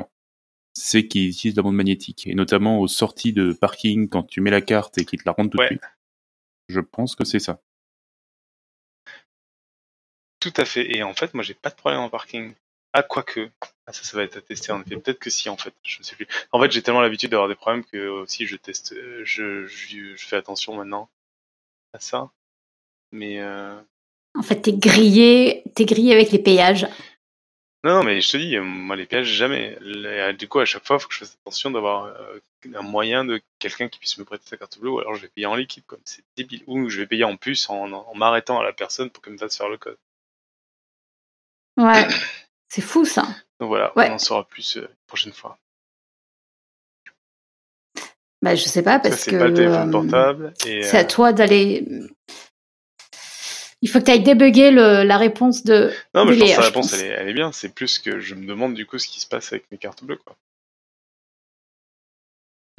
[0.74, 4.50] c'est qu'ils utilisent la bande magnétique, et notamment aux sorties de parking, quand tu mets
[4.50, 5.66] la carte et qu'ils te la rendent tout Ouais.
[5.66, 5.83] de suite.
[6.68, 7.61] Je pense que c'est ça.
[10.40, 10.94] Tout à fait.
[10.94, 12.55] Et en fait, moi, j'ai pas de problème en parking.
[12.98, 13.50] Ah, quoique.
[13.87, 14.96] Ah, ça, ça va être à tester en effet.
[14.96, 15.74] Peut-être que si, en fait.
[15.82, 16.26] Je ne sais plus.
[16.52, 18.92] En fait, j'ai tellement l'habitude d'avoir des problèmes que aussi je teste.
[18.92, 21.11] euh, Je, je, je fais attention maintenant
[21.92, 22.30] à ça.
[23.12, 23.80] Mais euh...
[24.35, 26.87] En fait, t'es grillé, t'es grillé avec les payages.
[27.85, 29.76] non, non, mais je te dis, euh, moi, les péages, jamais.
[29.80, 32.40] Les- Du coup, à chaque fois, il faut que je fasse attention d'avoir euh,
[32.74, 35.28] un moyen de quelqu'un qui puisse me prêter sa carte bleue, ou alors je vais
[35.28, 36.64] payer en liquide, comme c'est débile.
[36.66, 39.38] Ou je vais payer en puce en, en m'arrêtant à la personne pour qu'elle me
[39.38, 39.98] fasse faire le code.
[41.76, 42.06] Ouais.
[42.68, 43.22] C'est fou ça.
[43.61, 44.11] Donc voilà, Ouais.
[44.11, 45.59] on en saura plus euh, la prochaine fois.
[48.42, 50.55] Bah, je sais pas Ça, parce c'est que pas le téléphone euh, portable.
[50.61, 51.87] C'est à euh, toi d'aller.
[53.83, 55.92] Il faut que tu ailles débugger le, la réponse de.
[56.14, 57.52] Non, mais je pense que la réponse, elle est, elle est bien.
[57.52, 60.05] C'est plus que je me demande du coup ce qui se passe avec mes cartes
[60.05, 60.18] bleues.
[60.24, 60.37] Quoi.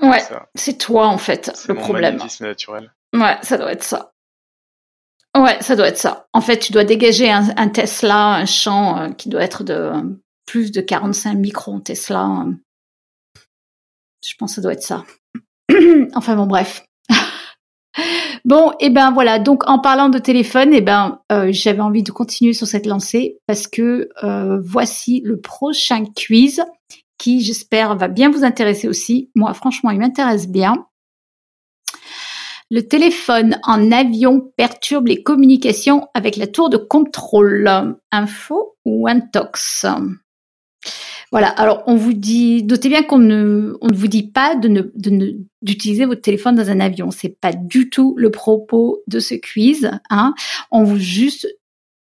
[0.02, 0.22] Ouais,
[0.54, 2.20] c'est toi en fait c'est le problème.
[2.40, 2.94] naturel.
[3.16, 4.14] Ouais, ça doit être ça.
[5.38, 6.28] Ouais, ça doit être ça.
[6.34, 10.02] En fait, tu dois dégager un, Tesla, un champ euh, qui doit être de euh,
[10.46, 12.26] plus de 45 microns Tesla.
[12.26, 12.54] euh.
[14.26, 15.04] Je pense que ça doit être ça.
[16.16, 16.86] enfin bon, bref.
[18.46, 19.38] bon, et ben voilà.
[19.38, 23.38] Donc, en parlant de téléphone, et ben euh, j'avais envie de continuer sur cette lancée
[23.46, 24.10] parce que
[24.64, 26.64] voici le prochain quiz
[27.20, 29.30] qui, j'espère, va bien vous intéresser aussi.
[29.36, 30.88] Moi, franchement, il m'intéresse bien.
[32.70, 37.70] Le téléphone en avion perturbe les communications avec la tour de contrôle.
[38.12, 39.86] Info ou intox?
[41.32, 46.56] Voilà, alors on vous dit, notez bien qu'on ne, vous dit pas d'utiliser votre téléphone
[46.56, 47.12] dans un avion.
[47.12, 49.92] C'est pas du tout le propos de ce quiz.
[50.10, 50.34] Hein.
[50.72, 51.00] On vous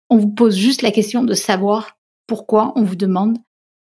[0.09, 3.37] on vous pose juste la question de savoir pourquoi on vous demande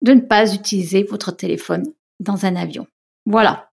[0.01, 1.85] de ne pas utiliser votre téléphone
[2.19, 2.87] dans un avion.
[3.25, 3.69] Voilà.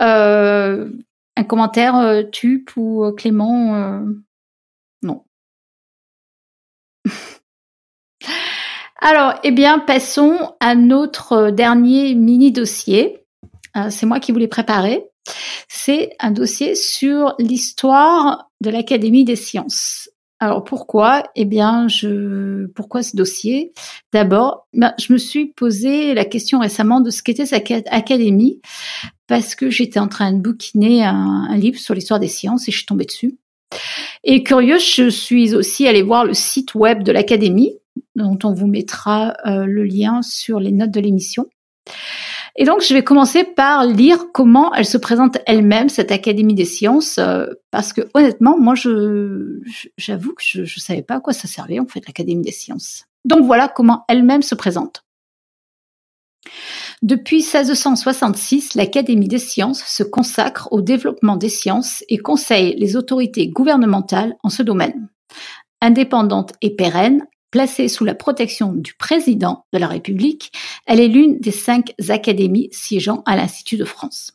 [0.00, 0.90] Euh,
[1.36, 4.00] un commentaire, euh, Tup ou euh, Clément euh,
[5.02, 5.24] Non.
[9.00, 13.20] Alors, eh bien, passons à notre euh, dernier mini-dossier.
[13.90, 15.04] C'est moi qui vous l'ai préparé.
[15.66, 20.08] C'est un dossier sur l'histoire de l'Académie des sciences.
[20.44, 21.22] Alors pourquoi?
[21.36, 21.86] Eh bien,
[22.74, 23.72] pourquoi ce dossier?
[24.12, 28.60] D'abord, ben, je me suis posé la question récemment de ce qu'était cette académie
[29.26, 32.72] parce que j'étais en train de bouquiner un, un livre sur l'histoire des sciences et
[32.72, 33.38] je suis tombée dessus.
[34.22, 37.78] Et curieux, je suis aussi allée voir le site web de l'académie
[38.14, 41.46] dont on vous mettra euh, le lien sur les notes de l'émission.
[42.56, 46.64] Et donc, je vais commencer par lire comment elle se présente elle-même, cette Académie des
[46.64, 51.48] sciences, euh, parce que honnêtement, moi, j'avoue que je ne savais pas à quoi ça
[51.48, 53.06] servait, en fait, l'Académie des sciences.
[53.24, 55.04] Donc voilà comment elle-même se présente.
[57.02, 63.48] Depuis 1666, l'Académie des sciences se consacre au développement des sciences et conseille les autorités
[63.48, 65.08] gouvernementales en ce domaine.
[65.80, 70.50] Indépendante et pérenne, Placée sous la protection du président de la République,
[70.86, 74.32] elle est l'une des cinq académies siégeant à l'Institut de France.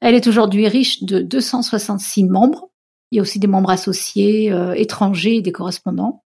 [0.00, 2.70] Elle est aujourd'hui riche de 266 membres.
[3.10, 6.24] Il y a aussi des membres associés, euh, étrangers et des correspondants.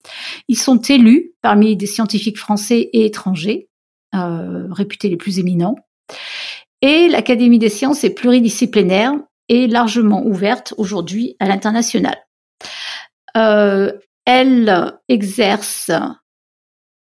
[0.48, 3.68] Ils sont élus parmi des scientifiques français et étrangers,
[4.14, 5.76] euh, réputés les plus éminents.
[6.80, 9.12] Et l'Académie des sciences est pluridisciplinaire
[9.50, 12.16] et largement ouverte aujourd'hui à l'international.
[13.36, 13.92] Euh,
[14.30, 15.90] elle exerce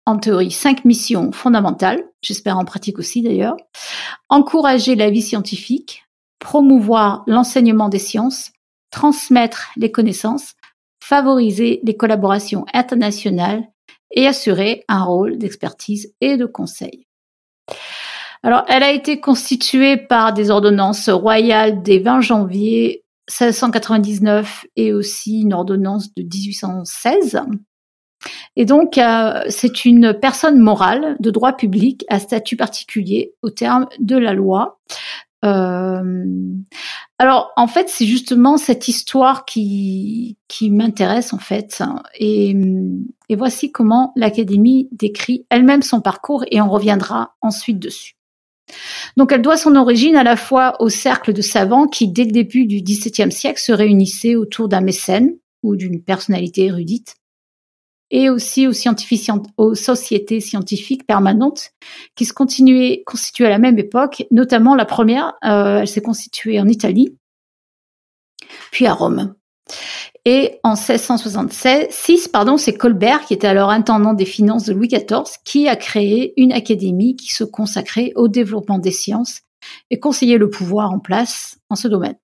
[0.06, 3.56] en théorie cinq missions fondamentales, j'espère en pratique aussi d'ailleurs.
[4.30, 6.06] Encourager la vie scientifique,
[6.38, 8.52] promouvoir l'enseignement des sciences,
[8.90, 10.54] transmettre les connaissances,
[11.04, 13.68] favoriser les collaborations internationales
[14.12, 17.06] et assurer un rôle d'expertise et de conseil.
[18.42, 22.99] Alors, elle a été constituée par des ordonnances royales des 20 janvier
[23.30, 27.42] 1699 et aussi une ordonnance de 1816.
[28.56, 33.86] Et donc, euh, c'est une personne morale de droit public à statut particulier au terme
[33.98, 34.80] de la loi.
[35.44, 36.24] Euh,
[37.18, 41.82] alors, en fait, c'est justement cette histoire qui, qui m'intéresse, en fait.
[42.18, 42.54] Et,
[43.28, 48.19] et voici comment l'Académie décrit elle-même son parcours et on reviendra ensuite dessus.
[49.16, 52.32] Donc elle doit son origine à la fois au cercle de savants qui, dès le
[52.32, 57.16] début du XVIIe siècle, se réunissaient autour d'un mécène ou d'une personnalité érudite,
[58.10, 61.70] et aussi aux, sociétés scientifiques permanentes
[62.16, 66.60] qui se continuaient, constituaient à la même époque, notamment la première, euh, elle s'est constituée
[66.60, 67.16] en Italie,
[68.72, 69.34] puis à Rome.
[70.24, 75.38] Et en 1666, pardon, c'est Colbert, qui était alors intendant des finances de Louis XIV,
[75.44, 79.40] qui a créé une académie qui se consacrait au développement des sciences
[79.90, 82.16] et conseillait le pouvoir en place en ce domaine.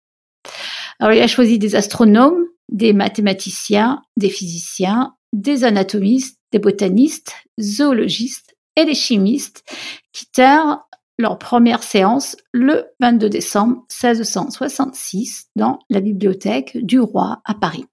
[0.98, 8.56] Alors il a choisi des astronomes, des mathématiciens, des physiciens, des anatomistes, des botanistes, zoologistes
[8.76, 9.64] et des chimistes
[10.12, 10.86] qui tinrent
[11.18, 17.86] leur première séance le 22 décembre 1666 dans la bibliothèque du roi à Paris.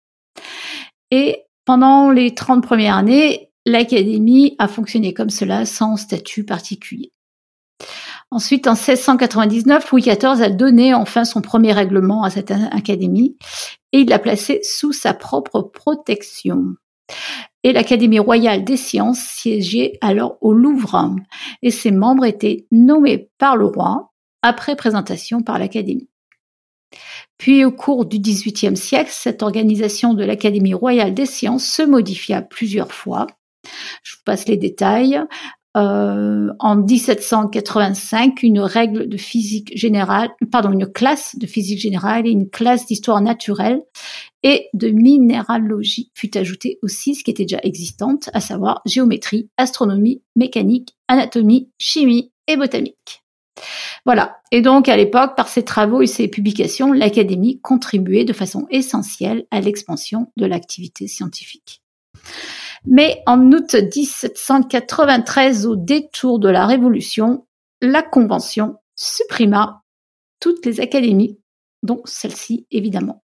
[1.12, 7.12] Et pendant les 30 premières années, l'académie a fonctionné comme cela sans statut particulier.
[8.32, 13.38] Ensuite, en 1699, Louis XIV a donné enfin son premier règlement à cette académie
[13.92, 16.76] et il l'a placé sous sa propre protection
[17.64, 21.16] et l'Académie royale des sciences siégeait alors au Louvre,
[21.62, 24.12] et ses membres étaient nommés par le roi
[24.42, 26.10] après présentation par l'Académie.
[27.38, 32.42] Puis au cours du XVIIIe siècle, cette organisation de l'Académie royale des sciences se modifia
[32.42, 33.28] plusieurs fois.
[34.04, 35.22] Je vous passe les détails.
[35.76, 42.32] Euh, en 1785 une règle de physique générale, pardon, une classe de physique générale et
[42.32, 43.82] une classe d'histoire naturelle
[44.44, 50.22] et de minéralogie fut ajoutée aussi, ce qui était déjà existante, à savoir géométrie, astronomie,
[50.36, 53.24] mécanique, anatomie, chimie et botanique.
[54.06, 54.38] Voilà.
[54.52, 59.46] Et donc, à l'époque, par ses travaux et ses publications, l'Académie contribuait de façon essentielle
[59.50, 61.82] à l'expansion de l'activité scientifique.
[62.86, 67.46] Mais en août 1793, au détour de la Révolution,
[67.82, 69.84] la Convention supprima
[70.40, 71.40] toutes les académies,
[71.82, 73.23] dont celle-ci évidemment.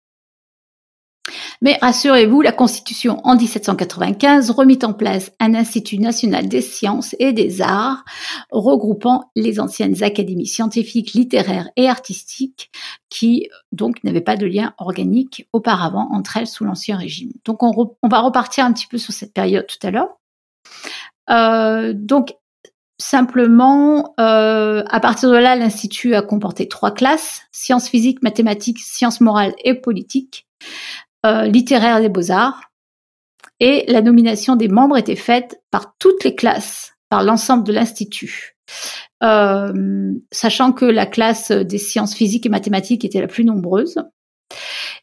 [1.63, 7.33] Mais rassurez-vous, la Constitution en 1795 remit en place un Institut national des sciences et
[7.33, 8.05] des arts
[8.51, 12.71] regroupant les anciennes académies scientifiques, littéraires et artistiques
[13.11, 17.33] qui donc n'avaient pas de lien organique auparavant entre elles sous l'Ancien Régime.
[17.45, 20.19] Donc on, va repartir un petit peu sur cette période tout à l'heure.
[21.31, 22.35] Euh, donc
[23.01, 29.21] Simplement, euh, à partir de là, l'Institut a comporté trois classes, sciences physiques, mathématiques, sciences
[29.21, 30.49] morales et politiques.
[31.27, 32.61] Euh, littéraire des beaux-arts.
[33.61, 38.57] Et la nomination des membres était faite par toutes les classes, par l'ensemble de l'Institut.
[39.25, 43.97] Euh, sachant que la classe des sciences physiques et mathématiques était la plus nombreuse.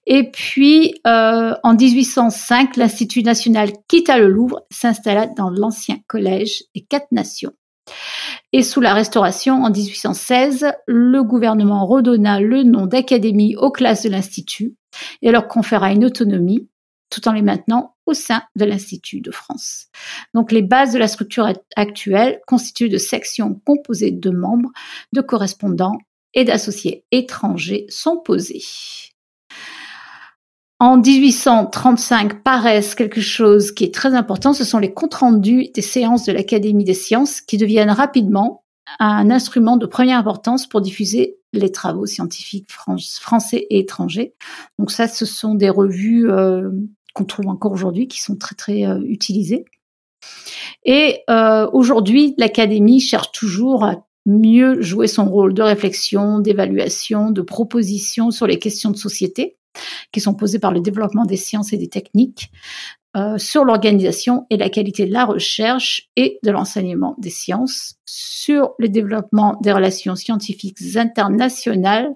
[0.06, 6.82] Et puis, euh, en 1805, l'Institut national quitta le Louvre, s'installa dans l'ancien collège des
[6.82, 7.52] quatre nations.
[8.54, 14.10] Et sous la Restauration, en 1816, le gouvernement redonna le nom d'académie aux classes de
[14.10, 14.76] l'Institut
[15.22, 16.68] et leur conféra une autonomie
[17.10, 19.88] tout en les maintenant au sein de l'Institut de France.
[20.34, 24.72] Donc les bases de la structure actuelle constituent de sections composées de membres,
[25.14, 25.98] de correspondants
[26.34, 28.64] et d'associés étrangers sont posées.
[30.80, 35.82] En 1835 paraissent quelque chose qui est très important, ce sont les comptes rendus des
[35.82, 38.66] séances de l'Académie des sciences qui deviennent rapidement
[39.00, 44.34] un instrument de première importance pour diffuser les travaux scientifiques français et étrangers.
[44.78, 46.70] Donc ça, ce sont des revues euh,
[47.14, 49.64] qu'on trouve encore aujourd'hui, qui sont très très euh, utilisées.
[50.84, 57.42] Et euh, aujourd'hui, l'Académie cherche toujours à mieux jouer son rôle de réflexion, d'évaluation, de
[57.42, 59.56] proposition sur les questions de société
[60.12, 62.52] qui sont posées par le développement des sciences et des techniques,
[63.16, 68.74] euh, sur l'organisation et la qualité de la recherche et de l'enseignement des sciences, sur
[68.78, 72.10] le développement des relations scientifiques internationales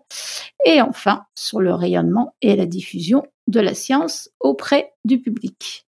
[0.65, 5.85] et enfin sur le rayonnement et la diffusion de la science auprès du public.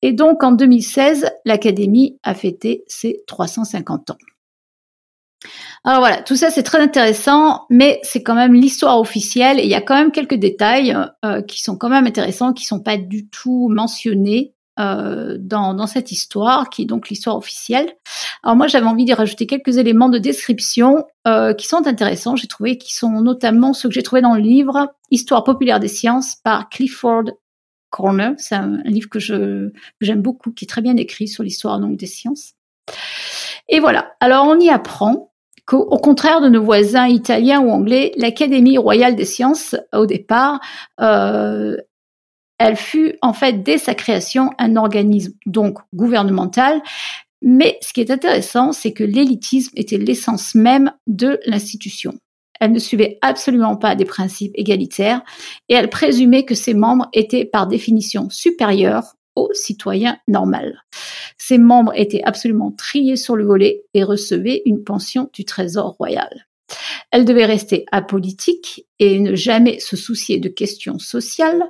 [0.00, 4.18] Et donc en 2016, l'Académie a fêté ses 350 ans.
[5.86, 9.68] Alors voilà, tout ça c'est très intéressant, mais c'est quand même l'histoire officielle et il
[9.68, 12.96] y a quand même quelques détails euh, qui sont quand même intéressants, qui sont pas
[12.96, 17.92] du tout mentionnés euh, dans, dans, cette histoire, qui est donc l'histoire officielle.
[18.42, 22.48] Alors moi j'avais envie d'y rajouter quelques éléments de description euh, qui sont intéressants, j'ai
[22.48, 26.36] trouvé, qui sont notamment ceux que j'ai trouvés dans le livre Histoire populaire des sciences
[26.36, 27.24] par Clifford
[27.90, 28.32] Corner.
[28.38, 29.70] C'est un, livre que je
[30.00, 32.54] j'aime beaucoup, qui est très bien écrit sur l'histoire donc des sciences.
[33.68, 34.14] Et voilà.
[34.20, 35.33] Alors on y apprend
[35.66, 40.60] qu'au contraire de nos voisins italiens ou anglais, l'Académie royale des sciences, au départ,
[41.00, 41.76] euh,
[42.58, 46.82] elle fut en fait dès sa création un organisme donc gouvernemental.
[47.42, 52.14] Mais ce qui est intéressant, c'est que l'élitisme était l'essence même de l'institution.
[52.60, 55.22] Elle ne suivait absolument pas des principes égalitaires
[55.68, 60.82] et elle présumait que ses membres étaient par définition supérieurs aux citoyens normal.
[61.38, 66.46] Ses membres étaient absolument triés sur le volet et recevaient une pension du Trésor royal.
[67.10, 71.62] Elle devait rester apolitique et ne jamais se soucier de questions sociales.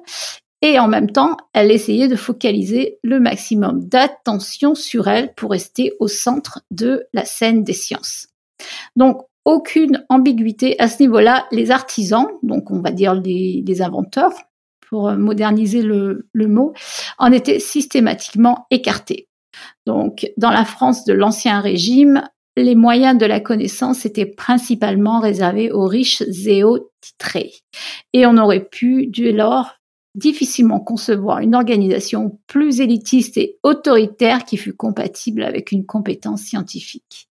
[0.63, 5.93] et en même temps, elle essayait de focaliser le maximum d'attention sur elle pour rester
[6.01, 8.29] au centre de la scène des sciences.
[8.97, 11.47] Donc, aucune ambiguïté à ce niveau-là.
[11.53, 14.33] Les artisans, donc on va dire les, inventeurs,
[14.95, 16.73] pour moderniser le, mot,
[17.19, 19.27] en étaient systématiquement écartés.
[19.87, 22.23] Donc, dans la France de l'Ancien Régime,
[22.57, 27.55] les moyens de la connaissance étaient principalement réservés aux riches et aux titrés.
[28.13, 29.75] Et on aurait pu, dès lors,
[30.15, 37.29] difficilement concevoir une organisation plus élitiste et autoritaire qui fût compatible avec une compétence scientifique.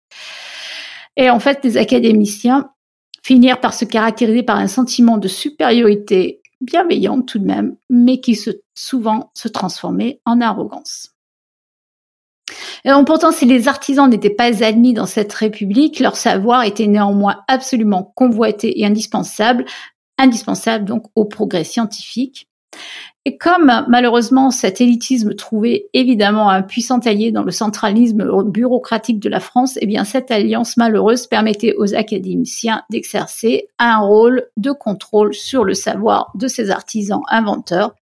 [1.16, 2.72] Et en fait, les académiciens
[3.22, 8.38] finirent par se caractériser par un sentiment de supériorité bienveillante tout de même, mais qui
[8.74, 11.12] souvent se transformait en arrogance.
[12.84, 17.42] Et pourtant, si les artisans n'étaient pas admis dans cette république, leur savoir était néanmoins
[17.48, 19.64] absolument convoité et indispensable,
[20.18, 22.48] indispensable donc au progrès scientifique.
[23.24, 29.28] Et comme malheureusement cet élitisme trouvait évidemment un puissant allié dans le centralisme bureaucratique de
[29.28, 35.34] la France, eh bien cette alliance malheureuse permettait aux académiciens d'exercer un rôle de contrôle
[35.34, 37.94] sur le savoir de ces artisans inventeurs.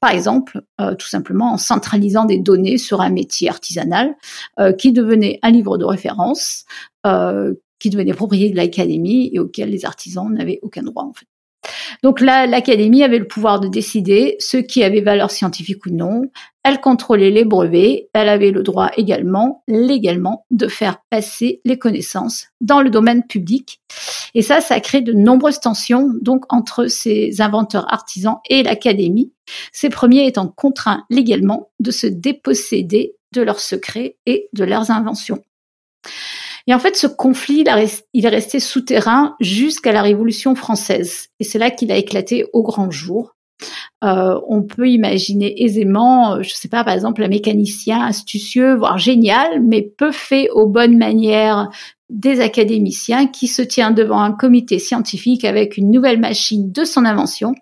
[0.00, 4.16] Par exemple, euh, tout simplement en centralisant des données sur un métier artisanal
[4.58, 6.64] euh, qui devenait un livre de référence,
[7.06, 11.26] euh, qui devenait propriété de l'académie et auquel les artisans n'avaient aucun droit en fait.
[12.02, 16.24] Donc là, l'Académie avait le pouvoir de décider ce qui avait valeur scientifique ou non.
[16.64, 18.08] Elle contrôlait les brevets.
[18.12, 23.80] Elle avait le droit également, légalement, de faire passer les connaissances dans le domaine public.
[24.34, 29.32] Et ça, ça crée de nombreuses tensions donc entre ces inventeurs artisans et l'Académie.
[29.72, 35.42] Ces premiers étant contraints légalement de se déposséder de leurs secrets et de leurs inventions.
[36.66, 37.64] Et en fait, ce conflit,
[38.12, 41.28] il est resté souterrain jusqu'à la Révolution française.
[41.40, 43.34] Et c'est là qu'il a éclaté au grand jour.
[44.02, 48.74] Euh, on peut imaginer aisément, euh, je ne sais pas, par exemple, un mécanicien astucieux,
[48.74, 51.70] voire génial, mais peu fait aux bonnes manières
[52.10, 57.04] des académiciens qui se tient devant un comité scientifique avec une nouvelle machine de son
[57.04, 57.54] invention,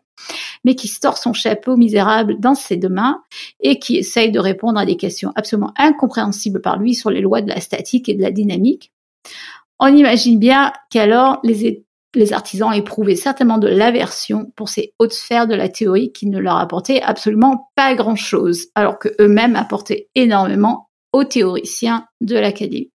[0.65, 3.23] mais qui store son chapeau misérable dans ses deux mains
[3.61, 7.43] et qui essaye de répondre à des questions absolument incompréhensibles par lui sur les lois
[7.43, 8.93] de la statique et de la dynamique.
[9.79, 11.83] On imagine bien qu'alors les,
[12.33, 16.57] artisans éprouvaient certainement de l'aversion pour ces hautes sphères de la théorie qui ne leur
[16.57, 22.91] apportaient absolument pas grand-chose, alors qu'eux-mêmes apportaient énormément aux théoriciens de l'académie.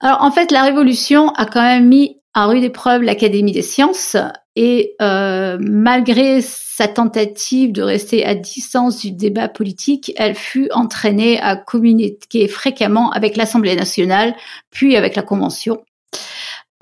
[0.00, 4.16] Alors en fait, la Révolution a quand même mis à rude épreuve l'Académie des sciences
[4.62, 11.40] et euh, malgré sa tentative de rester à distance du débat politique, elle fut entraînée
[11.40, 14.36] à communiquer fréquemment avec l'Assemblée nationale,
[14.68, 15.82] puis avec la Convention,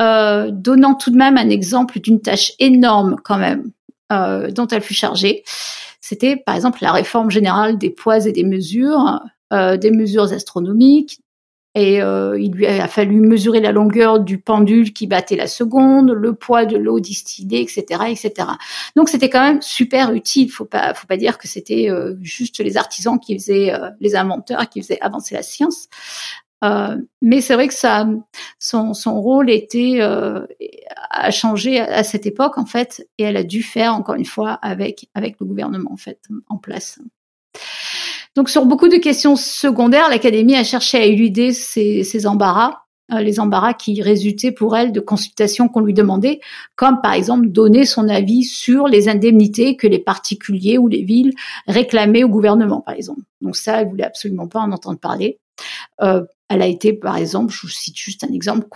[0.02, 3.70] euh, donnant tout de même un exemple d'une tâche énorme quand même
[4.10, 5.44] euh, dont elle fut chargée.
[6.00, 9.20] C'était par exemple la réforme générale des poids et des mesures,
[9.52, 11.20] euh, des mesures astronomiques,
[11.78, 16.10] et euh, il lui a fallu mesurer la longueur du pendule qui battait la seconde,
[16.10, 18.48] le poids de l'eau distillée, etc., etc.
[18.96, 20.50] Donc c'était quand même super utile.
[20.50, 24.16] Faut pas, faut pas dire que c'était euh, juste les artisans qui faisaient, euh, les
[24.16, 25.86] inventeurs qui faisaient avancer la science.
[27.22, 27.74] mais c'est vrai que
[28.58, 29.48] son, rôle
[31.10, 34.54] a changé à, cette époque en fait, et elle a dû faire encore une fois
[34.54, 35.94] avec le gouvernement
[36.48, 36.98] en place.
[38.36, 43.40] Donc sur beaucoup de questions secondaires, l'Académie a cherché à éluder ces, embarras, euh, les
[43.40, 46.40] embarras qui résultaient pour elle de consultations qu'on lui demandait,
[46.76, 51.32] comme par exemple donner son avis sur les indemnités que les particuliers ou les villes
[51.66, 53.22] réclamaient au gouvernement, par exemple.
[53.40, 55.38] Donc ça, elle voulait absolument pas en entendre parler.
[56.02, 58.66] Euh, elle a été, par exemple, je vous cite juste un exemple,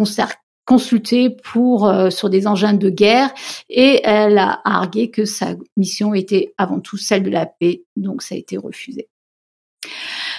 [0.64, 3.32] consultée pour euh, sur des engins de guerre
[3.68, 8.22] et elle a argué que sa mission était avant tout celle de la paix, donc
[8.22, 9.08] ça a été refusé.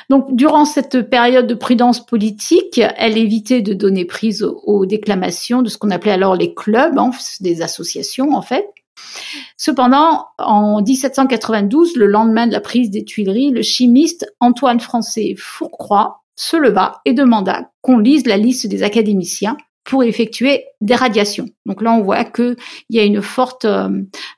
[0.10, 5.70] Donc, durant cette période de prudence politique, elle évitait de donner prise aux, déclamations de
[5.70, 8.68] ce qu'on appelait alors les clubs, hein, des associations en fait.
[9.58, 16.20] Cependant, en 1792, le lendemain de la prise des Tuileries, le chimiste Antoine Français Fourcroy
[16.36, 21.48] se leva et demanda qu'on lise la liste des académiciens pour effectuer des radiations.
[21.66, 22.56] Donc là, on voit qu'il
[22.90, 23.90] y a une forte euh,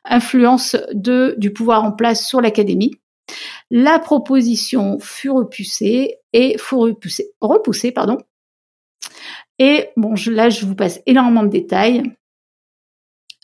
[0.03, 2.91] influence du pouvoir en place sur l'académie.
[3.71, 6.75] La proposition fut repoussée et fut
[7.41, 8.17] repoussée, pardon.
[9.59, 12.03] Et bon, là, je vous passe énormément de détails.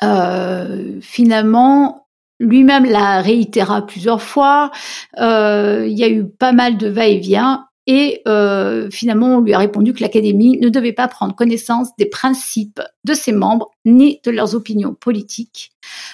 [0.03, 2.07] Euh, finalement,
[2.39, 4.71] lui-même l'a réitéra plusieurs fois.
[5.19, 9.59] Euh, il y a eu pas mal de va-et-vient Et euh, finalement, on lui a
[9.59, 14.31] répondu que l'Académie ne devait pas prendre connaissance des principes de ses membres ni de
[14.31, 15.71] leurs opinions politiques,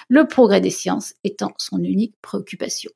[0.10, 2.92] le progrès des sciences étant son unique préoccupation.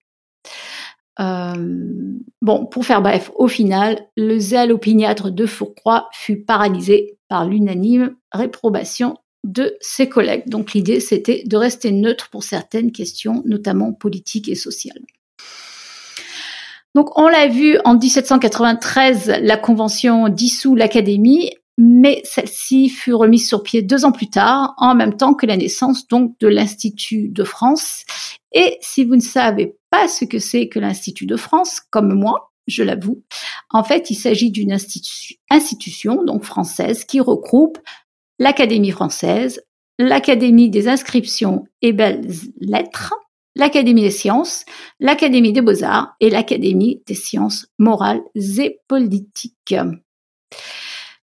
[1.19, 7.45] Euh, bon, pour faire bref, au final, le zèle opiniâtre de Fourcroy fut paralysé par
[7.45, 10.47] l'unanime réprobation de ses collègues.
[10.47, 15.01] Donc l'idée, c'était de rester neutre pour certaines questions, notamment politiques et sociales.
[16.93, 23.63] Donc on l'a vu en 1793, la Convention dissout l'Académie, mais celle-ci fut remise sur
[23.63, 27.43] pied deux ans plus tard, en même temps que la naissance donc de l'Institut de
[27.43, 28.03] France.
[28.51, 32.51] Et si vous ne savez pas ce que c'est que l'Institut de France, comme moi,
[32.67, 33.23] je l'avoue,
[33.69, 34.75] en fait, il s'agit d'une
[35.49, 37.77] institution donc française qui regroupe
[38.39, 39.61] l'Académie française,
[39.99, 42.25] l'Académie des inscriptions et belles
[42.59, 43.13] lettres,
[43.55, 44.65] l'Académie des sciences,
[44.99, 49.75] l'Académie des beaux-arts et l'Académie des sciences morales et politiques.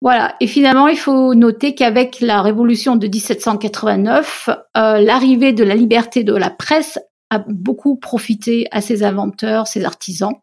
[0.01, 0.35] Voilà.
[0.39, 6.23] Et finalement, il faut noter qu'avec la révolution de 1789, euh, l'arrivée de la liberté
[6.23, 6.99] de la presse
[7.35, 10.33] a beaucoup profité à ses inventeurs, ses artisans.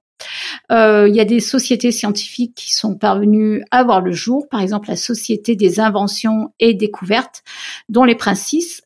[0.71, 4.61] Euh, il y a des sociétés scientifiques qui sont parvenues à voir le jour, par
[4.61, 7.43] exemple la Société des inventions et découvertes,
[7.89, 8.83] dont les principes,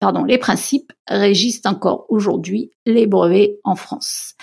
[0.00, 4.34] pardon, les principes régissent encore aujourd'hui les brevets en France.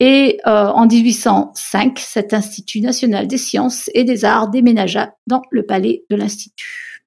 [0.00, 5.64] Et euh, en 1805, cet Institut national des sciences et des arts déménagea dans le
[5.64, 7.04] palais de l'Institut,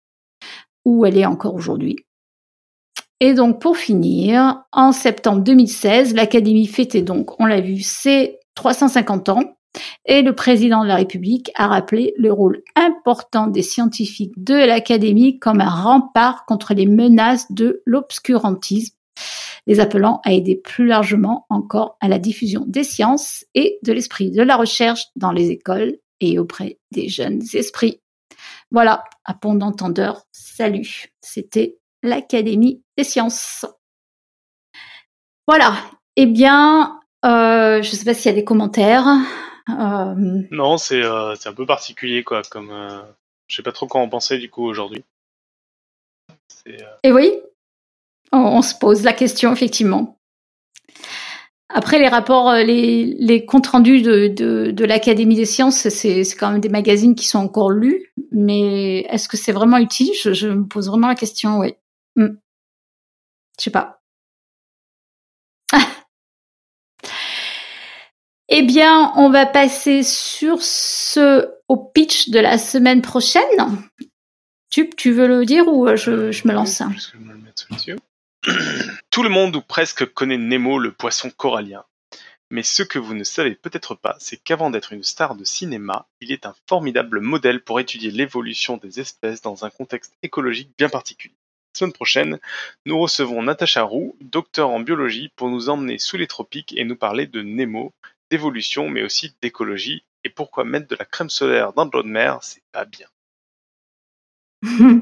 [0.86, 2.07] où elle est encore aujourd'hui.
[3.20, 9.30] Et donc pour finir, en septembre 2016, l'Académie fêtait donc, on l'a vu, ses 350
[9.30, 9.58] ans.
[10.06, 15.40] Et le président de la République a rappelé le rôle important des scientifiques de l'Académie
[15.40, 18.96] comme un rempart contre les menaces de l'obscurantisme,
[19.68, 24.32] les appelant à aider plus largement encore à la diffusion des sciences et de l'esprit
[24.32, 28.00] de la recherche dans les écoles et auprès des jeunes esprits.
[28.72, 31.14] Voilà, à pont d'entendeur, salut.
[31.22, 33.66] C'était l'Académie des sciences.
[35.48, 35.76] Voilà.
[36.16, 39.08] Eh bien, euh, je ne sais pas s'il y a des commentaires.
[39.70, 40.14] Euh,
[40.52, 42.42] non, euh, c'est un peu particulier, quoi.
[42.50, 42.72] Comme
[43.48, 45.04] je sais pas trop quoi en penser du coup aujourd'hui.
[47.04, 47.32] Et oui,
[48.34, 50.18] on, se pose la question effectivement.
[51.70, 57.16] Après, les rapports, les, comptes rendus de, l'Académie des sciences, c'est quand même des magazines
[57.16, 60.12] qui sont encore lus, mais est-ce que c'est vraiment utile?
[60.14, 61.76] Je, me pose vraiment la question, oui.
[62.18, 62.36] Hmm.
[63.60, 64.02] Je sais pas.
[68.50, 73.44] eh bien, on va passer sur ce au pitch de la semaine prochaine.
[74.72, 76.82] Tu, tu veux le dire ou euh, je, je me lance?
[79.12, 81.86] Tout le monde ou presque connaît Nemo, le poisson corallien.
[82.50, 86.08] Mais ce que vous ne savez peut-être pas, c'est qu'avant d'être une star de cinéma,
[86.22, 90.90] il est un formidable modèle pour étudier l'évolution des espèces dans un contexte écologique bien
[90.90, 91.36] particulier
[91.78, 92.40] semaine prochaine,
[92.86, 96.96] nous recevons Natacha Roux, docteur en biologie, pour nous emmener sous les tropiques et nous
[96.96, 97.94] parler de Nemo,
[98.30, 102.10] d'évolution, mais aussi d'écologie, et pourquoi mettre de la crème solaire dans de l'eau de
[102.10, 103.08] mer, c'est pas bien.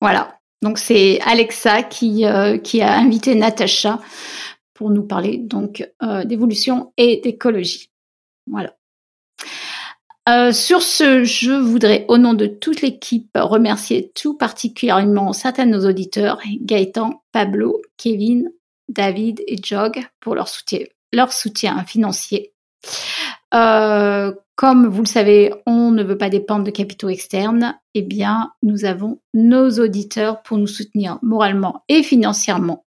[0.00, 0.38] voilà.
[0.62, 3.98] Donc c'est Alexa qui, euh, qui a invité Natacha
[4.74, 7.90] pour nous parler donc euh, d'évolution et d'écologie.
[8.46, 8.76] Voilà.
[10.28, 15.72] Euh, sur ce, je voudrais, au nom de toute l'équipe, remercier tout particulièrement certains de
[15.72, 18.48] nos auditeurs, Gaëtan, Pablo, Kevin,
[18.88, 20.80] David et Jog, pour leur soutien,
[21.12, 22.52] leur soutien financier.
[23.52, 27.76] Euh, comme vous le savez, on ne veut pas dépendre de capitaux externes.
[27.94, 32.84] Eh bien, nous avons nos auditeurs pour nous soutenir moralement et financièrement.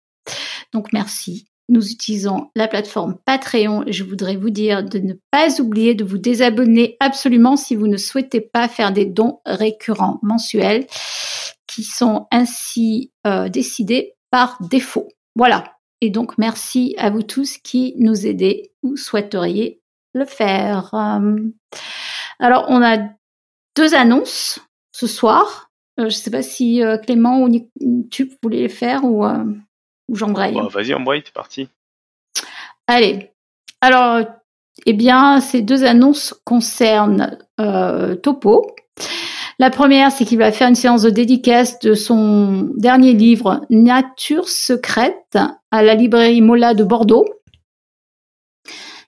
[0.71, 3.84] Donc, merci nous utilisons la plateforme Patreon.
[3.88, 7.97] Je voudrais vous dire de ne pas oublier de vous désabonner absolument si vous ne
[7.97, 10.86] souhaitez pas faire des dons récurrents mensuels
[11.68, 15.07] qui sont ainsi euh, décidés par défaut.
[15.36, 15.76] Voilà.
[16.01, 19.82] Et donc, merci à vous tous qui nous aidez ou souhaiteriez
[20.13, 20.93] le faire.
[20.93, 21.36] Euh,
[22.39, 22.97] alors, on a
[23.76, 24.59] deux annonces
[24.91, 25.72] ce soir.
[25.99, 27.49] Euh, je ne sais pas si Clément ou
[28.11, 29.26] tu voulais les faire ou
[30.08, 31.70] ou j'embraye bah, Vas-y, embraye, t'es parti.
[32.88, 33.32] Allez.
[33.82, 34.26] Alors,
[34.86, 38.76] eh bien, ces deux annonces concernent euh, Topo.
[39.58, 44.49] La première, c'est qu'il va faire une séance de dédicace de son dernier livre, Nature
[44.49, 45.38] secrète,
[45.72, 47.26] à la librairie Mola de Bordeaux.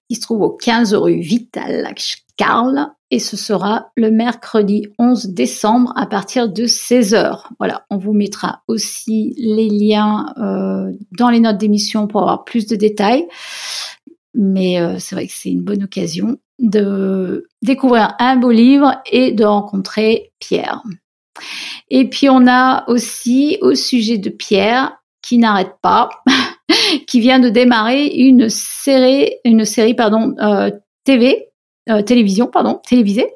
[0.09, 1.93] Il se trouve au 15 rue Vital
[2.37, 7.43] Carl et ce sera le mercredi 11 décembre à partir de 16h.
[7.57, 12.67] Voilà, on vous mettra aussi les liens euh, dans les notes d'émission pour avoir plus
[12.67, 13.25] de détails.
[14.33, 19.31] Mais euh, c'est vrai que c'est une bonne occasion de découvrir un beau livre et
[19.31, 20.83] de rencontrer Pierre.
[21.89, 26.09] Et puis on a aussi au sujet de Pierre qui n'arrête pas,
[27.07, 30.71] qui vient de démarrer une série, une série pardon euh,
[31.03, 31.46] TV,
[31.89, 33.27] euh, télévision pardon, télévisée,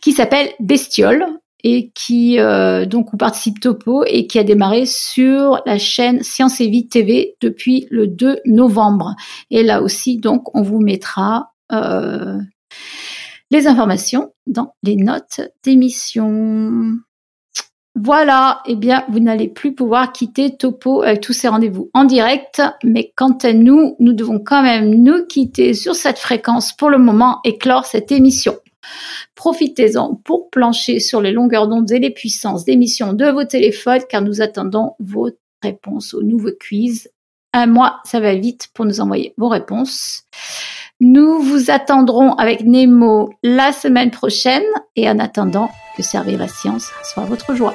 [0.00, 1.26] qui s'appelle Bestiole
[1.62, 6.60] et qui euh, donc où participe Topo et qui a démarré sur la chaîne Science
[6.60, 9.14] et Vie TV depuis le 2 novembre.
[9.50, 12.38] Et là aussi donc on vous mettra euh,
[13.50, 16.98] les informations dans les notes d'émission.
[17.96, 22.62] Voilà, eh bien, vous n'allez plus pouvoir quitter Topo avec tous ces rendez-vous en direct,
[22.84, 26.98] mais quant à nous, nous devons quand même nous quitter sur cette fréquence pour le
[26.98, 28.56] moment et clore cette émission.
[29.34, 34.22] Profitez-en pour plancher sur les longueurs d'onde et les puissances d'émission de vos téléphones, car
[34.22, 35.30] nous attendons vos
[35.62, 37.10] réponses au nouveau quiz.
[37.52, 40.22] Un mois, ça va vite pour nous envoyer vos réponses.
[41.00, 44.62] Nous vous attendrons avec Nemo la semaine prochaine
[44.94, 45.70] et en attendant
[46.00, 47.74] que servir la science soit votre joie.